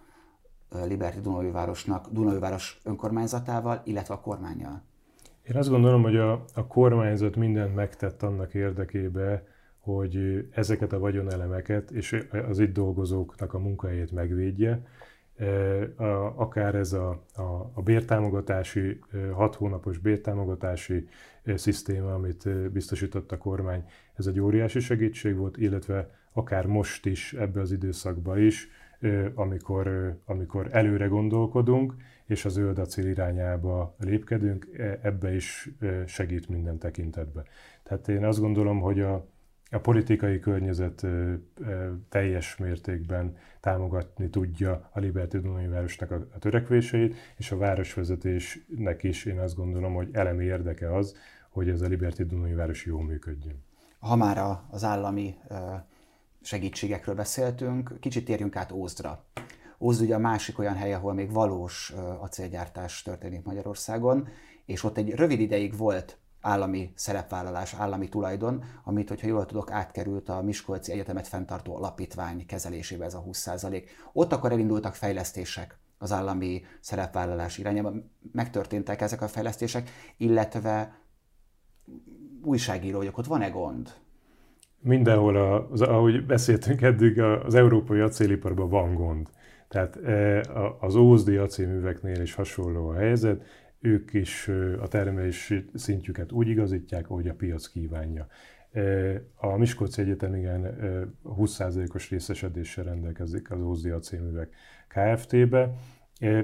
Liberty 0.85 1.19
Dunajvárosnak, 1.19 2.07
Dunajváros 2.09 2.79
önkormányzatával, 2.83 3.81
illetve 3.83 4.13
a 4.13 4.21
kormányjal? 4.21 4.87
Én 5.49 5.55
azt 5.55 5.69
gondolom, 5.69 6.01
hogy 6.01 6.15
a, 6.17 6.31
a 6.53 6.67
kormányzat 6.67 7.35
mindent 7.35 7.75
megtett 7.75 8.23
annak 8.23 8.53
érdekébe, 8.53 9.43
hogy 9.79 10.47
ezeket 10.51 10.93
a 10.93 10.99
vagyonelemeket 10.99 11.91
és 11.91 12.27
az 12.49 12.59
itt 12.59 12.73
dolgozóknak 12.73 13.53
a 13.53 13.59
munkahelyét 13.59 14.11
megvédje. 14.11 14.81
Akár 16.35 16.75
ez 16.75 16.93
a, 16.93 17.09
a, 17.35 17.71
a 17.73 17.81
bértámogatási, 17.81 18.99
hat 19.33 19.55
hónapos 19.55 19.97
bértámogatási 19.97 21.07
szisztéma, 21.55 22.13
amit 22.13 22.69
biztosított 22.71 23.31
a 23.31 23.37
kormány, 23.37 23.83
ez 24.15 24.27
egy 24.27 24.39
óriási 24.39 24.79
segítség 24.79 25.35
volt, 25.35 25.57
illetve 25.57 26.09
akár 26.33 26.65
most 26.65 27.05
is, 27.05 27.33
ebbe 27.33 27.59
az 27.61 27.71
időszakban 27.71 28.37
is, 28.37 28.67
amikor, 29.35 30.17
amikor 30.25 30.67
előre 30.71 31.05
gondolkodunk, 31.05 31.95
és 32.25 32.45
az 32.45 32.53
zöld 32.53 32.79
acél 32.79 33.07
irányába 33.07 33.95
lépkedünk, 33.99 34.69
e, 34.77 34.99
ebbe 35.01 35.35
is 35.35 35.69
segít 36.05 36.49
minden 36.49 36.77
tekintetben. 36.77 37.43
Tehát 37.83 38.07
én 38.07 38.25
azt 38.25 38.39
gondolom, 38.39 38.79
hogy 38.79 38.99
a, 38.99 39.27
a 39.71 39.77
politikai 39.77 40.39
környezet 40.39 41.05
teljes 42.09 42.57
mértékben 42.57 43.37
támogatni 43.59 44.29
tudja 44.29 44.89
a 44.93 44.99
Liberty 44.99 45.37
Dunai 45.37 45.67
Városnak 45.67 46.11
a, 46.11 46.27
a 46.35 46.39
törekvéseit, 46.39 47.15
és 47.37 47.51
a 47.51 47.57
városvezetésnek 47.57 49.03
is 49.03 49.25
én 49.25 49.39
azt 49.39 49.55
gondolom, 49.55 49.93
hogy 49.93 50.09
elemi 50.11 50.43
érdeke 50.43 50.95
az, 50.95 51.15
hogy 51.49 51.69
ez 51.69 51.81
a 51.81 51.87
Liberty 51.87 52.21
Dunai 52.21 52.53
Város 52.53 52.85
jól 52.85 53.03
működjön. 53.03 53.63
Ha 53.99 54.15
már 54.15 54.57
az 54.69 54.83
állami 54.83 55.35
segítségekről 56.41 57.15
beszéltünk, 57.15 57.97
kicsit 57.99 58.25
térjünk 58.25 58.55
át 58.55 58.71
Ózdra. 58.71 59.25
Ózd 59.79 60.01
ugye 60.01 60.15
a 60.15 60.19
másik 60.19 60.59
olyan 60.59 60.75
hely, 60.75 60.93
ahol 60.93 61.13
még 61.13 61.31
valós 61.31 61.93
acélgyártás 62.19 63.01
történik 63.01 63.43
Magyarországon, 63.43 64.27
és 64.65 64.83
ott 64.83 64.97
egy 64.97 65.09
rövid 65.09 65.39
ideig 65.39 65.77
volt 65.77 66.17
állami 66.41 66.91
szerepvállalás, 66.95 67.73
állami 67.73 68.09
tulajdon, 68.09 68.63
amit, 68.83 69.09
hogyha 69.09 69.27
jól 69.27 69.45
tudok, 69.45 69.71
átkerült 69.71 70.29
a 70.29 70.41
Miskolci 70.41 70.91
Egyetemet 70.91 71.27
fenntartó 71.27 71.75
alapítvány 71.75 72.45
kezelésébe 72.45 73.05
ez 73.05 73.13
a 73.13 73.23
20%. 73.23 73.83
Ott 74.13 74.33
akkor 74.33 74.51
elindultak 74.51 74.95
fejlesztések 74.95 75.77
az 75.97 76.11
állami 76.11 76.61
szerepvállalás 76.79 77.57
irányában. 77.57 78.11
Megtörténtek 78.31 79.01
ezek 79.01 79.21
a 79.21 79.27
fejlesztések, 79.27 79.89
illetve 80.17 80.99
újságíró 82.41 82.97
vagyok, 82.97 83.17
ott 83.17 83.25
van-e 83.25 83.49
gond? 83.49 83.93
Mindenhol, 84.81 85.35
az, 85.71 85.81
ahogy 85.81 86.25
beszéltünk 86.25 86.81
eddig, 86.81 87.21
az 87.21 87.55
európai 87.55 87.99
acéliparban 87.99 88.69
van 88.69 88.93
gond. 88.93 89.27
Tehát 89.67 89.95
e, 89.95 90.41
az 90.79 90.95
ózdi 90.95 91.35
acélműveknél 91.35 92.21
is 92.21 92.33
hasonló 92.33 92.87
a 92.87 92.95
helyzet, 92.95 93.43
ők 93.79 94.13
is 94.13 94.47
a 94.79 94.87
termelési 94.87 95.65
szintjüket 95.73 96.31
úgy 96.31 96.47
igazítják, 96.47 97.09
ahogy 97.09 97.27
a 97.27 97.33
piac 97.33 97.67
kívánja. 97.67 98.27
E, 98.71 98.81
a 99.35 99.57
Miskolci 99.57 100.01
Egyetem 100.01 100.35
igen 100.35 100.75
20%-os 101.25 102.09
részesedéssel 102.09 102.83
rendelkezik 102.83 103.51
az 103.51 103.61
ózdi 103.61 103.89
acélművek 103.89 104.49
Kft-be, 104.87 105.73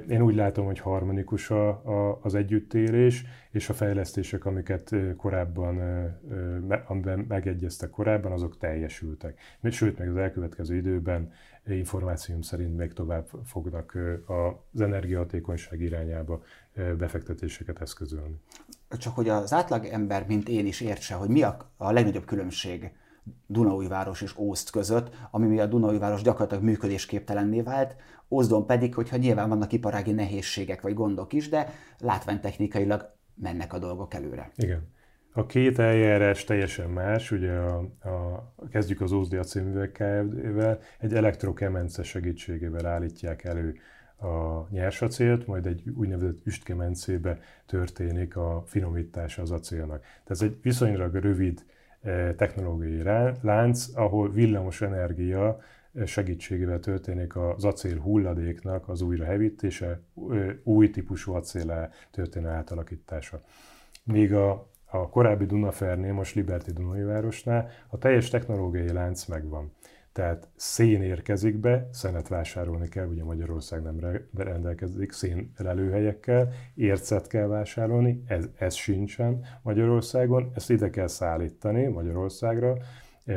én 0.09 0.21
úgy 0.21 0.35
látom, 0.35 0.65
hogy 0.65 0.79
harmonikus 0.79 1.49
a, 1.49 1.67
a, 1.69 2.19
az 2.21 2.35
együttélés, 2.35 3.25
és 3.51 3.69
a 3.69 3.73
fejlesztések, 3.73 4.45
amiket 4.45 4.95
korábban, 5.17 5.79
amiben 6.88 7.25
megegyeztek 7.27 7.89
korábban, 7.89 8.31
azok 8.31 8.57
teljesültek. 8.57 9.39
Sőt, 9.69 9.97
meg 9.97 10.09
az 10.09 10.17
elkövetkező 10.17 10.75
időben 10.75 11.31
információm 11.67 12.41
szerint 12.41 12.77
még 12.77 12.93
tovább 12.93 13.27
fognak 13.45 13.97
az 14.73 14.81
energiahatékonyság 14.81 15.81
irányába 15.81 16.43
befektetéseket 16.97 17.81
eszközölni. 17.81 18.39
Csak 18.89 19.15
hogy 19.15 19.29
az 19.29 19.53
átlag 19.53 19.85
ember, 19.85 20.25
mint 20.27 20.49
én 20.49 20.65
is 20.65 20.81
értse, 20.81 21.15
hogy 21.15 21.29
mi 21.29 21.43
a, 21.43 21.71
a 21.77 21.91
legnagyobb 21.91 22.25
különbség 22.25 22.91
Dunaújváros 23.47 24.21
és 24.21 24.38
Ószt 24.38 24.69
között, 24.69 25.15
ami 25.31 25.47
miatt 25.47 25.69
Dunaújváros 25.69 26.21
gyakorlatilag 26.21 26.63
működésképtelenné 26.63 27.61
vált, 27.61 27.95
Ózdon 28.29 28.65
pedig, 28.65 28.93
hogyha 28.93 29.17
nyilván 29.17 29.49
vannak 29.49 29.71
iparági 29.71 30.11
nehézségek 30.11 30.81
vagy 30.81 30.93
gondok 30.93 31.33
is, 31.33 31.49
de 31.49 31.69
látványtechnikailag 31.99 33.13
mennek 33.35 33.73
a 33.73 33.79
dolgok 33.79 34.13
előre. 34.13 34.51
Igen. 34.55 34.93
A 35.33 35.45
két 35.45 35.79
eljárás 35.79 36.43
teljesen 36.43 36.89
más, 36.89 37.31
ugye 37.31 37.51
a, 37.51 37.77
a, 38.03 38.53
kezdjük 38.71 39.01
az 39.01 39.11
Ózdi 39.11 39.35
acélművek 39.35 39.91
Kft-vel, 39.91 40.79
egy 40.99 41.13
elektrokemence 41.13 42.03
segítségével 42.03 42.85
állítják 42.85 43.43
elő 43.43 43.75
a 44.17 44.67
nyersacélt, 44.69 45.47
majd 45.47 45.65
egy 45.65 45.89
úgynevezett 45.95 46.45
üstkemencébe 46.45 47.39
történik 47.65 48.35
a 48.35 48.63
finomítása 48.65 49.41
az 49.41 49.51
acélnak. 49.51 49.99
Tehát 49.99 50.29
ez 50.29 50.41
egy 50.41 50.57
viszonylag 50.61 51.15
rövid 51.15 51.65
technológiai 52.35 53.03
lánc, 53.41 53.87
ahol 53.95 54.31
villamos 54.31 54.81
energia 54.81 55.59
segítségével 56.05 56.79
történik 56.79 57.35
az 57.35 57.65
acél 57.65 57.99
hulladéknak 57.99 58.89
az 58.89 59.01
újrahevítése, 59.01 59.99
új 60.63 60.89
típusú 60.89 61.33
acélá 61.33 61.89
történő 62.11 62.47
átalakítása. 62.47 63.41
Míg 64.03 64.33
a, 64.33 64.67
a 64.85 65.09
korábbi 65.09 65.45
Dunafernél, 65.45 66.13
most 66.13 66.35
Liberty 66.35 66.71
Dunai 66.71 67.03
városnál 67.03 67.69
a 67.87 67.97
teljes 67.97 68.29
technológiai 68.29 68.91
lánc 68.91 69.25
megvan. 69.25 69.71
Tehát 70.15 70.49
szén 70.56 71.01
érkezik 71.01 71.58
be, 71.58 71.89
szenet 71.91 72.28
vásárolni 72.28 72.88
kell, 72.88 73.08
ugye 73.08 73.23
Magyarország 73.23 73.82
nem 73.82 74.19
rendelkezik 74.36 75.12
szén 75.12 75.51
lelőhelyekkel, 75.58 76.49
ércet 76.75 77.28
kell 77.28 77.47
vásárolni, 77.47 78.23
ez, 78.28 78.49
ez 78.58 78.73
sincsen 78.73 79.45
Magyarországon, 79.62 80.51
ezt 80.54 80.69
ide 80.69 80.89
kell 80.89 81.08
szállítani 81.08 81.88
Magyarországra, 81.88 82.78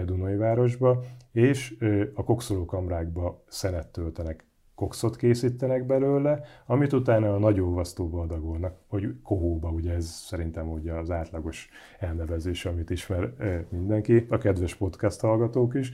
Dunai 0.05 0.37
városba, 0.37 1.03
és 1.33 1.77
a 2.15 2.25
kokszolókamrákba 2.25 3.45
szenet 3.49 3.89
töltenek 3.89 4.47
kokszot 4.75 5.17
készítenek 5.17 5.87
belőle, 5.87 6.41
amit 6.67 6.93
utána 6.93 7.35
a 7.35 7.39
nagy 7.39 7.61
olvasztóba 7.61 8.21
adagolnak, 8.21 8.77
vagy 8.89 9.15
kohóba, 9.23 9.69
ugye 9.69 9.93
ez 9.93 10.07
szerintem 10.07 10.71
ugye 10.71 10.93
az 10.93 11.11
átlagos 11.11 11.69
elnevezés, 11.99 12.65
amit 12.67 12.91
ismer 12.91 13.33
mindenki, 13.69 14.27
a 14.29 14.39
kedves 14.39 14.75
podcast 14.75 15.21
hallgatók 15.21 15.75
is. 15.75 15.93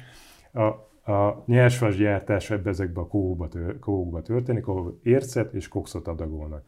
A, 0.54 0.62
a 1.12 1.42
nyersvas 1.46 1.96
gyártás 1.96 2.50
ebbe 2.50 2.70
ezekbe 2.70 3.00
a 3.00 3.06
kohóba 3.80 4.22
történik, 4.22 4.66
ahol 4.66 4.98
ércet 5.02 5.54
és 5.54 5.68
kokszot 5.68 6.08
adagolnak. 6.08 6.64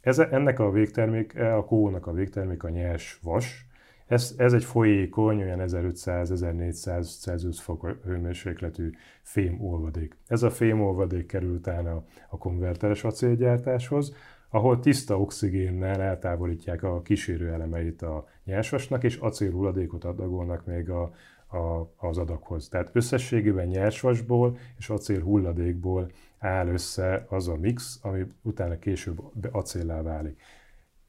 Ez, 0.00 0.18
ennek 0.18 0.58
a 0.58 0.70
végterméke, 0.70 1.54
a 1.54 1.64
kohónak 1.64 2.06
a 2.06 2.12
végtermék 2.12 2.62
a 2.62 2.68
nyers 2.68 3.18
vas, 3.22 3.66
ez, 4.06 4.34
ez 4.36 4.52
egy 4.52 4.64
folyékony, 4.64 5.42
olyan 5.42 5.60
1500-1400 5.62 7.20
Celsius 7.20 7.60
fok 7.60 7.96
hőmérsékletű 8.04 8.90
fém 9.22 9.60
olvadék. 9.60 10.16
Ez 10.26 10.42
a 10.42 10.50
fém 10.50 10.80
olvadék 10.80 11.26
kerül 11.26 11.54
utána 11.54 12.04
a 12.28 12.38
konverteres 12.38 13.04
acélgyártáshoz, 13.04 14.14
ahol 14.48 14.78
tiszta 14.78 15.20
oxigénnel 15.20 16.00
eltávolítják 16.00 16.82
a 16.82 17.02
kísérő 17.02 17.52
elemeit 17.52 18.02
a 18.02 18.26
nyersvasnak, 18.44 19.04
és 19.04 19.16
acélhulladékot 19.16 20.04
adagolnak 20.04 20.66
még 20.66 20.90
a, 20.90 21.12
a, 21.52 21.92
az 21.96 22.18
adaghoz. 22.18 22.68
Tehát 22.68 22.90
összességében 22.92 23.66
nyersvasból 23.66 24.56
és 24.78 24.88
acél 24.88 25.22
hulladékból 25.22 26.10
áll 26.38 26.66
össze 26.66 27.26
az 27.28 27.48
a 27.48 27.56
mix, 27.56 27.98
ami 28.02 28.26
utána 28.42 28.78
később 28.78 29.22
acéllá 29.52 30.02
válik. 30.02 30.40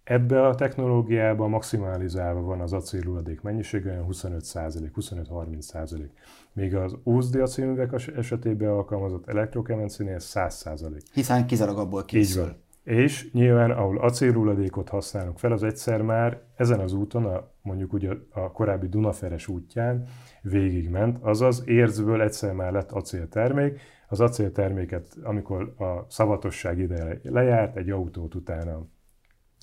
Ebbe 0.03 0.47
a 0.47 0.55
technológiába 0.55 1.47
maximalizálva 1.47 2.41
van 2.41 2.61
az 2.61 2.73
acélhulladék 2.73 3.41
mennyisége, 3.41 3.91
olyan 3.91 4.05
25%, 4.09 4.89
25-30%. 4.95 6.09
Míg 6.53 6.75
az 6.75 6.95
úszdi 7.03 7.39
acélművek 7.39 7.93
esetében 8.15 8.69
alkalmazott 8.69 9.27
elektrokemencénél 9.27 10.17
100%. 10.19 11.01
Hiszen 11.13 11.45
kizárólag 11.45 11.79
abból 11.79 12.05
készül. 12.05 12.41
Így 12.41 12.47
van. 12.47 12.62
És 12.83 13.31
nyilván, 13.31 13.71
ahol 13.71 13.97
acélhulladékot 13.97 14.89
használunk 14.89 15.39
fel, 15.39 15.51
az 15.51 15.63
egyszer 15.63 16.01
már 16.01 16.41
ezen 16.55 16.79
az 16.79 16.93
úton, 16.93 17.25
a, 17.25 17.51
mondjuk 17.61 17.93
ugye 17.93 18.11
a 18.29 18.51
korábbi 18.51 18.87
Dunaferes 18.87 19.47
útján 19.47 20.07
végigment, 20.41 21.17
azaz 21.21 21.63
érzből 21.65 22.21
egyszer 22.21 22.53
már 22.53 22.71
lett 22.71 22.91
acéltermék, 22.91 23.79
az 24.07 24.19
acélterméket, 24.19 25.17
amikor 25.23 25.73
a 25.77 26.05
szavatosság 26.09 26.79
ideje 26.79 27.19
lejárt, 27.23 27.75
egy 27.75 27.89
autót 27.89 28.35
utána 28.35 28.87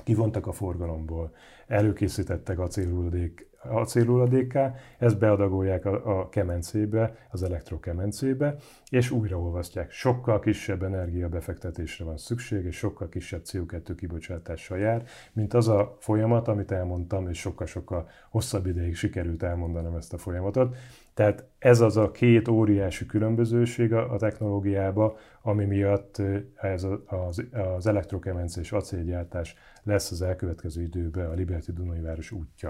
kivontak 0.04 0.46
a 0.46 0.52
forgalomból, 0.52 1.35
előkészítettek 1.66 2.59
acélhulladék, 2.59 3.49
acélhulladékká, 3.68 4.74
ezt 4.98 5.18
beadagolják 5.18 5.84
a, 5.84 6.20
a 6.20 6.28
kemencébe, 6.28 7.16
az 7.30 7.42
elektrokemencébe, 7.42 8.56
és 8.88 9.10
újraolvasztják. 9.10 9.90
Sokkal 9.90 10.40
kisebb 10.40 10.82
energiabefektetésre 10.82 12.04
van 12.04 12.16
szükség, 12.16 12.64
és 12.64 12.76
sokkal 12.76 13.08
kisebb 13.08 13.42
CO2 13.44 13.94
kibocsátással 13.96 14.78
jár, 14.78 15.04
mint 15.32 15.54
az 15.54 15.68
a 15.68 15.96
folyamat, 15.98 16.48
amit 16.48 16.70
elmondtam, 16.70 17.28
és 17.28 17.38
sokkal-sokkal 17.38 18.08
hosszabb 18.30 18.66
ideig 18.66 18.96
sikerült 18.96 19.42
elmondanom 19.42 19.96
ezt 19.96 20.12
a 20.12 20.18
folyamatot. 20.18 20.76
Tehát 21.14 21.44
ez 21.58 21.80
az 21.80 21.96
a 21.96 22.10
két 22.10 22.48
óriási 22.48 23.06
különbözőség 23.06 23.92
a 23.92 24.16
technológiába, 24.16 25.16
ami 25.42 25.64
miatt 25.64 26.22
ez 26.54 26.86
az, 27.06 27.44
az 27.76 27.86
elektrokemence 27.86 28.60
és 28.60 28.72
acélgyártás 28.72 29.56
lesz 29.82 30.10
az 30.10 30.22
elkövetkező 30.22 30.82
időben 30.82 31.30
a 31.30 31.34
Liberty 31.34 31.70
Dunai 31.70 32.00
város 32.00 32.30
útja. 32.30 32.68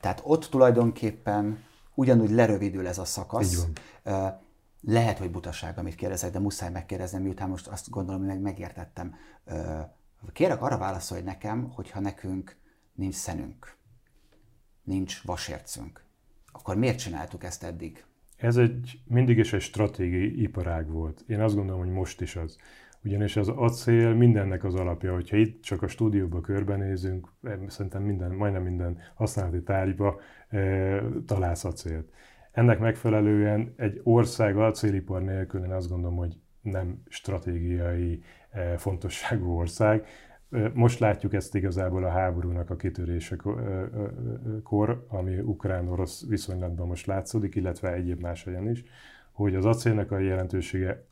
Tehát 0.00 0.20
ott 0.24 0.44
tulajdonképpen 0.44 1.64
ugyanúgy 1.94 2.30
lerövidül 2.30 2.86
ez 2.86 2.98
a 2.98 3.04
szakasz. 3.04 3.66
Lehet, 4.80 5.18
hogy 5.18 5.30
butaság, 5.30 5.78
amit 5.78 5.94
kérdezek, 5.94 6.32
de 6.32 6.38
muszáj 6.38 6.70
megkérdezni, 6.70 7.18
miután 7.18 7.48
most 7.48 7.66
azt 7.66 7.90
gondolom, 7.90 8.20
hogy 8.20 8.30
meg 8.30 8.40
megértettem. 8.40 9.14
Kérek 10.32 10.62
arra 10.62 10.78
válaszolj 10.78 11.22
nekem, 11.22 11.70
hogyha 11.74 12.00
nekünk 12.00 12.56
nincs 12.94 13.14
szenünk, 13.14 13.76
nincs 14.82 15.22
vasércünk, 15.22 16.04
akkor 16.52 16.76
miért 16.76 16.98
csináltuk 16.98 17.44
ezt 17.44 17.62
eddig? 17.62 18.04
Ez 18.36 18.56
egy 18.56 19.00
mindig 19.04 19.38
is 19.38 19.52
egy 19.52 19.60
stratégiai 19.60 20.42
iparág 20.42 20.90
volt. 20.90 21.24
Én 21.26 21.40
azt 21.40 21.54
gondolom, 21.54 21.80
hogy 21.80 21.92
most 21.92 22.20
is 22.20 22.36
az. 22.36 22.56
Ugyanis 23.06 23.36
az 23.36 23.48
acél 23.48 24.14
mindennek 24.14 24.64
az 24.64 24.74
alapja, 24.74 25.12
hogyha 25.12 25.36
itt 25.36 25.62
csak 25.62 25.82
a 25.82 25.88
stúdióba 25.88 26.40
körbenézünk, 26.40 27.28
eh, 27.42 27.58
szerintem 27.66 28.02
minden, 28.02 28.32
majdnem 28.32 28.62
minden 28.62 28.98
használati 29.14 29.62
tárgyba 29.62 30.20
e, 30.48 31.02
találsz 31.26 31.64
acélt. 31.64 32.12
Ennek 32.52 32.78
megfelelően 32.78 33.74
egy 33.76 34.00
ország 34.02 34.56
acélipar 34.56 35.22
nélkül 35.22 35.64
én 35.64 35.72
azt 35.72 35.88
gondolom, 35.88 36.16
hogy 36.16 36.36
nem 36.60 37.02
stratégiai 37.08 38.22
e, 38.50 38.76
fontosságú 38.76 39.50
ország. 39.50 40.06
Most 40.72 40.98
látjuk 40.98 41.34
ezt 41.34 41.54
igazából 41.54 42.04
a 42.04 42.10
háborúnak 42.10 42.70
a 42.70 42.76
kitörésekor, 42.76 45.06
ami 45.08 45.38
ukrán-orosz 45.38 46.26
viszonylatban 46.28 46.86
most 46.86 47.06
látszódik, 47.06 47.54
illetve 47.54 47.92
egyéb 47.92 48.20
más 48.20 48.44
helyen 48.44 48.70
is, 48.70 48.84
hogy 49.36 49.54
az 49.54 49.64
acélnak 49.64 50.10
a 50.10 50.18
jelentősége 50.18 51.04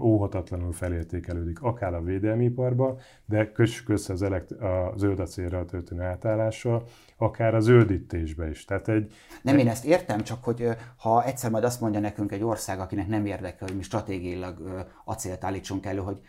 óhatatlanul 0.00 0.72
felértékelődik, 0.72 1.62
akár 1.62 1.94
a 1.94 2.02
védelmi 2.02 2.44
iparba, 2.44 2.98
de 3.24 3.52
kössük 3.52 3.88
össze 3.88 4.12
az 4.12 4.22
elekt- 4.22 4.50
a 4.50 4.92
zöld 4.96 5.20
acélra 5.20 5.64
történő 5.64 6.02
átállással, 6.02 6.84
akár 7.16 7.54
a 7.54 7.60
zöldítésbe 7.60 8.48
is. 8.48 8.64
Tehát 8.64 8.88
egy, 8.88 9.12
nem, 9.42 9.58
én 9.58 9.68
ezt 9.68 9.84
értem, 9.84 10.22
csak 10.22 10.44
hogy 10.44 10.68
ha 10.96 11.24
egyszer 11.24 11.50
majd 11.50 11.64
azt 11.64 11.80
mondja 11.80 12.00
nekünk 12.00 12.32
egy 12.32 12.42
ország, 12.42 12.80
akinek 12.80 13.06
nem 13.06 13.26
érdekel, 13.26 13.66
hogy 13.68 13.76
mi 13.76 13.82
stratégiailag 13.82 14.86
acélt 15.04 15.44
állítsunk 15.44 15.86
elő, 15.86 15.98
hogy 15.98 16.20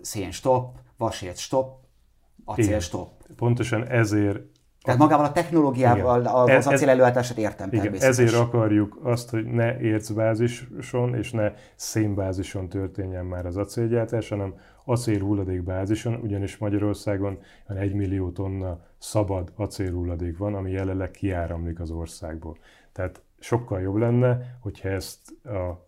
szén 0.00 0.30
stop, 0.30 0.78
vasért 0.96 1.38
stop, 1.38 1.78
acél 2.44 2.80
stop. 2.80 3.10
Pontosan 3.36 3.86
ezért 3.86 4.40
tehát 4.82 5.00
magával 5.00 5.24
a 5.24 5.32
technológiával 5.32 6.20
igen. 6.20 6.32
az 6.32 6.48
ez, 6.48 6.66
acél 6.66 6.88
előállítását 6.88 7.38
értem 7.38 7.68
igen, 7.72 7.94
Ezért 7.94 8.34
akarjuk 8.34 8.98
azt, 9.02 9.30
hogy 9.30 9.44
ne 9.44 9.80
ércbázison 9.80 11.14
és 11.14 11.30
ne 11.30 11.52
szénbázison 11.74 12.68
történjen 12.68 13.24
már 13.24 13.46
az 13.46 13.56
acélgyártás, 13.56 14.28
hanem 14.28 14.54
acél 14.84 15.20
hulladékbázison, 15.20 16.14
ugyanis 16.14 16.56
Magyarországon 16.56 17.38
1 17.66 17.94
millió 17.94 18.30
tonna 18.30 18.80
szabad 18.98 19.52
acélhulladék 19.56 20.38
van, 20.38 20.54
ami 20.54 20.70
jelenleg 20.70 21.10
kiáramlik 21.10 21.80
az 21.80 21.90
országból. 21.90 22.56
Tehát 22.92 23.22
sokkal 23.38 23.80
jobb 23.80 23.96
lenne, 23.96 24.58
hogyha 24.60 24.88
ezt 24.88 25.18
a 25.44 25.87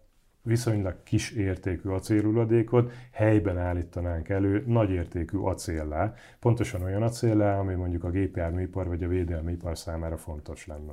viszonylag 0.51 1.03
kis 1.03 1.31
értékű 1.31 1.89
acélhulladékot 1.89 2.93
helyben 3.13 3.59
állítanánk 3.59 4.29
elő 4.29 4.65
nagy 4.67 4.91
értékű 4.91 5.39
acéllá, 5.39 6.15
pontosan 6.41 6.83
olyan 6.83 7.03
acéllá, 7.03 7.59
ami 7.59 7.75
mondjuk 7.75 8.05
a 8.05 8.11
gépjárműipar 8.11 8.87
vagy 8.87 9.03
a 9.03 9.09
védelmi 9.09 9.53
ipar 9.53 9.79
számára 9.79 10.17
fontos 10.17 10.67
lenne. 10.67 10.93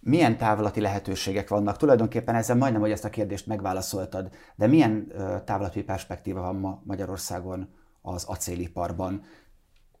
Milyen 0.00 0.36
távlati 0.36 0.80
lehetőségek 0.80 1.48
vannak? 1.48 1.76
Tulajdonképpen 1.76 2.34
ezzel 2.34 2.56
majdnem, 2.56 2.80
hogy 2.80 2.90
ezt 2.90 3.04
a 3.04 3.10
kérdést 3.10 3.46
megválaszoltad, 3.46 4.30
de 4.54 4.66
milyen 4.66 5.12
távlati 5.44 5.82
perspektíva 5.82 6.40
van 6.40 6.56
ma 6.56 6.82
Magyarországon 6.84 7.68
az 8.02 8.24
acéliparban? 8.24 9.22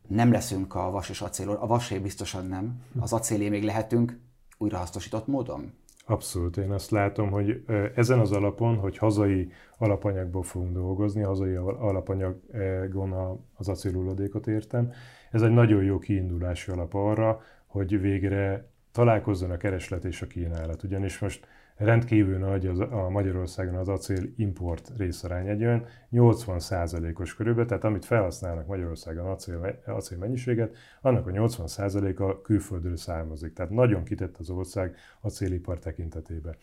Nem 0.08 0.32
leszünk 0.32 0.74
a 0.74 0.90
vas 0.90 1.08
és 1.08 1.20
acél, 1.20 1.50
a 1.50 1.66
vasé 1.66 1.98
biztosan 1.98 2.46
nem, 2.46 2.82
az 3.00 3.12
acélé 3.12 3.48
még 3.48 3.64
lehetünk 3.64 4.18
újrahasznosított 4.58 5.26
módon? 5.26 5.72
Abszolút, 6.08 6.56
én 6.56 6.70
azt 6.70 6.90
látom, 6.90 7.30
hogy 7.30 7.64
ezen 7.94 8.18
az 8.18 8.32
alapon, 8.32 8.76
hogy 8.76 8.98
hazai 8.98 9.52
alapanyagból 9.78 10.42
fogunk 10.42 10.72
dolgozni, 10.72 11.22
hazai 11.22 11.54
alapanyagon 11.54 13.40
az 13.54 13.68
acélhulladékot 13.68 14.46
értem, 14.46 14.92
ez 15.30 15.42
egy 15.42 15.50
nagyon 15.50 15.82
jó 15.84 15.98
kiindulási 15.98 16.70
alap 16.70 16.94
arra, 16.94 17.40
hogy 17.66 18.00
végre 18.00 18.68
találkozzon 18.92 19.50
a 19.50 19.56
kereslet 19.56 20.04
és 20.04 20.22
a 20.22 20.26
kínálat. 20.26 20.82
Ugyanis 20.82 21.18
most 21.18 21.46
rendkívül 21.76 22.38
nagy 22.38 22.66
az, 22.66 22.80
a 22.80 23.08
Magyarországon 23.10 23.74
az 23.74 23.88
acél 23.88 24.22
import 24.36 24.92
részarány 24.96 25.48
egy 25.48 25.64
olyan 25.64 25.84
80%-os 26.12 27.34
körülbelül, 27.34 27.68
tehát 27.68 27.84
amit 27.84 28.04
felhasználnak 28.04 28.66
Magyarországon 28.66 29.26
acél, 29.26 29.80
acél 29.86 30.18
mennyiséget, 30.18 30.76
annak 31.00 31.26
a 31.26 31.30
80%-a 31.30 32.40
külföldről 32.40 32.96
származik. 32.96 33.52
Tehát 33.52 33.70
nagyon 33.70 34.04
kitett 34.04 34.36
az 34.36 34.50
ország 34.50 34.96
acélipar 35.20 35.78
tekintetében. 35.78 36.54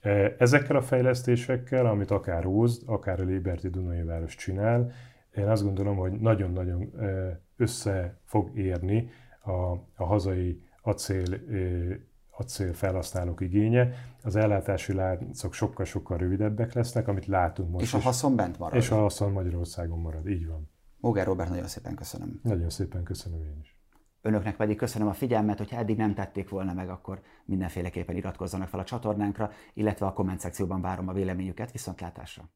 E, 0.00 0.34
ezekkel 0.38 0.76
a 0.76 0.82
fejlesztésekkel, 0.82 1.86
amit 1.86 2.10
akár 2.10 2.46
Ózd, 2.46 2.82
akár 2.86 3.20
a 3.20 3.24
Liberty 3.24 3.66
Dunai 3.66 4.02
város 4.02 4.34
csinál, 4.34 4.92
én 5.36 5.48
azt 5.48 5.62
gondolom, 5.62 5.96
hogy 5.96 6.12
nagyon-nagyon 6.12 6.92
e, 7.00 7.40
össze 7.56 8.18
fog 8.24 8.58
érni 8.58 9.10
a, 9.40 9.72
a 9.94 10.04
hazai 10.04 10.62
acél 10.82 11.24
e, 12.38 12.42
acél 12.42 12.74
felhasználók 12.74 13.40
igénye, 13.40 13.90
az 14.22 14.36
ellátási 14.36 14.92
láncok 14.92 15.54
sokkal-sokkal 15.54 16.18
rövidebbek 16.18 16.72
lesznek, 16.72 17.08
amit 17.08 17.26
látunk 17.26 17.70
most 17.70 17.84
És 17.84 17.94
a 17.94 17.98
haszon 17.98 18.36
bent 18.36 18.58
marad. 18.58 18.76
És 18.76 18.90
a 18.90 18.96
haszon 18.96 19.32
Magyarországon 19.32 19.98
marad, 19.98 20.28
így 20.28 20.46
van. 20.46 20.70
Móger 21.00 21.26
Robert, 21.26 21.50
nagyon 21.50 21.66
szépen 21.66 21.94
köszönöm. 21.94 22.40
Nagyon 22.42 22.70
szépen 22.70 23.02
köszönöm 23.02 23.42
én 23.42 23.58
is. 23.60 23.76
Önöknek 24.22 24.56
pedig 24.56 24.76
köszönöm 24.76 25.08
a 25.08 25.12
figyelmet, 25.12 25.58
hogyha 25.58 25.76
eddig 25.76 25.96
nem 25.96 26.14
tették 26.14 26.48
volna 26.48 26.72
meg, 26.72 26.88
akkor 26.88 27.20
mindenféleképpen 27.44 28.16
iratkozzanak 28.16 28.68
fel 28.68 28.80
a 28.80 28.84
csatornánkra, 28.84 29.50
illetve 29.74 30.06
a 30.06 30.12
komment 30.12 30.40
szekcióban 30.40 30.80
várom 30.80 31.08
a 31.08 31.12
véleményüket. 31.12 31.72
Viszontlátásra! 31.72 32.50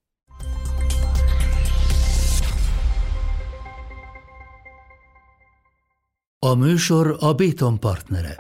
A 6.38 6.54
műsor 6.54 7.16
a 7.20 7.34
Béton 7.34 7.80
partnere. 7.80 8.36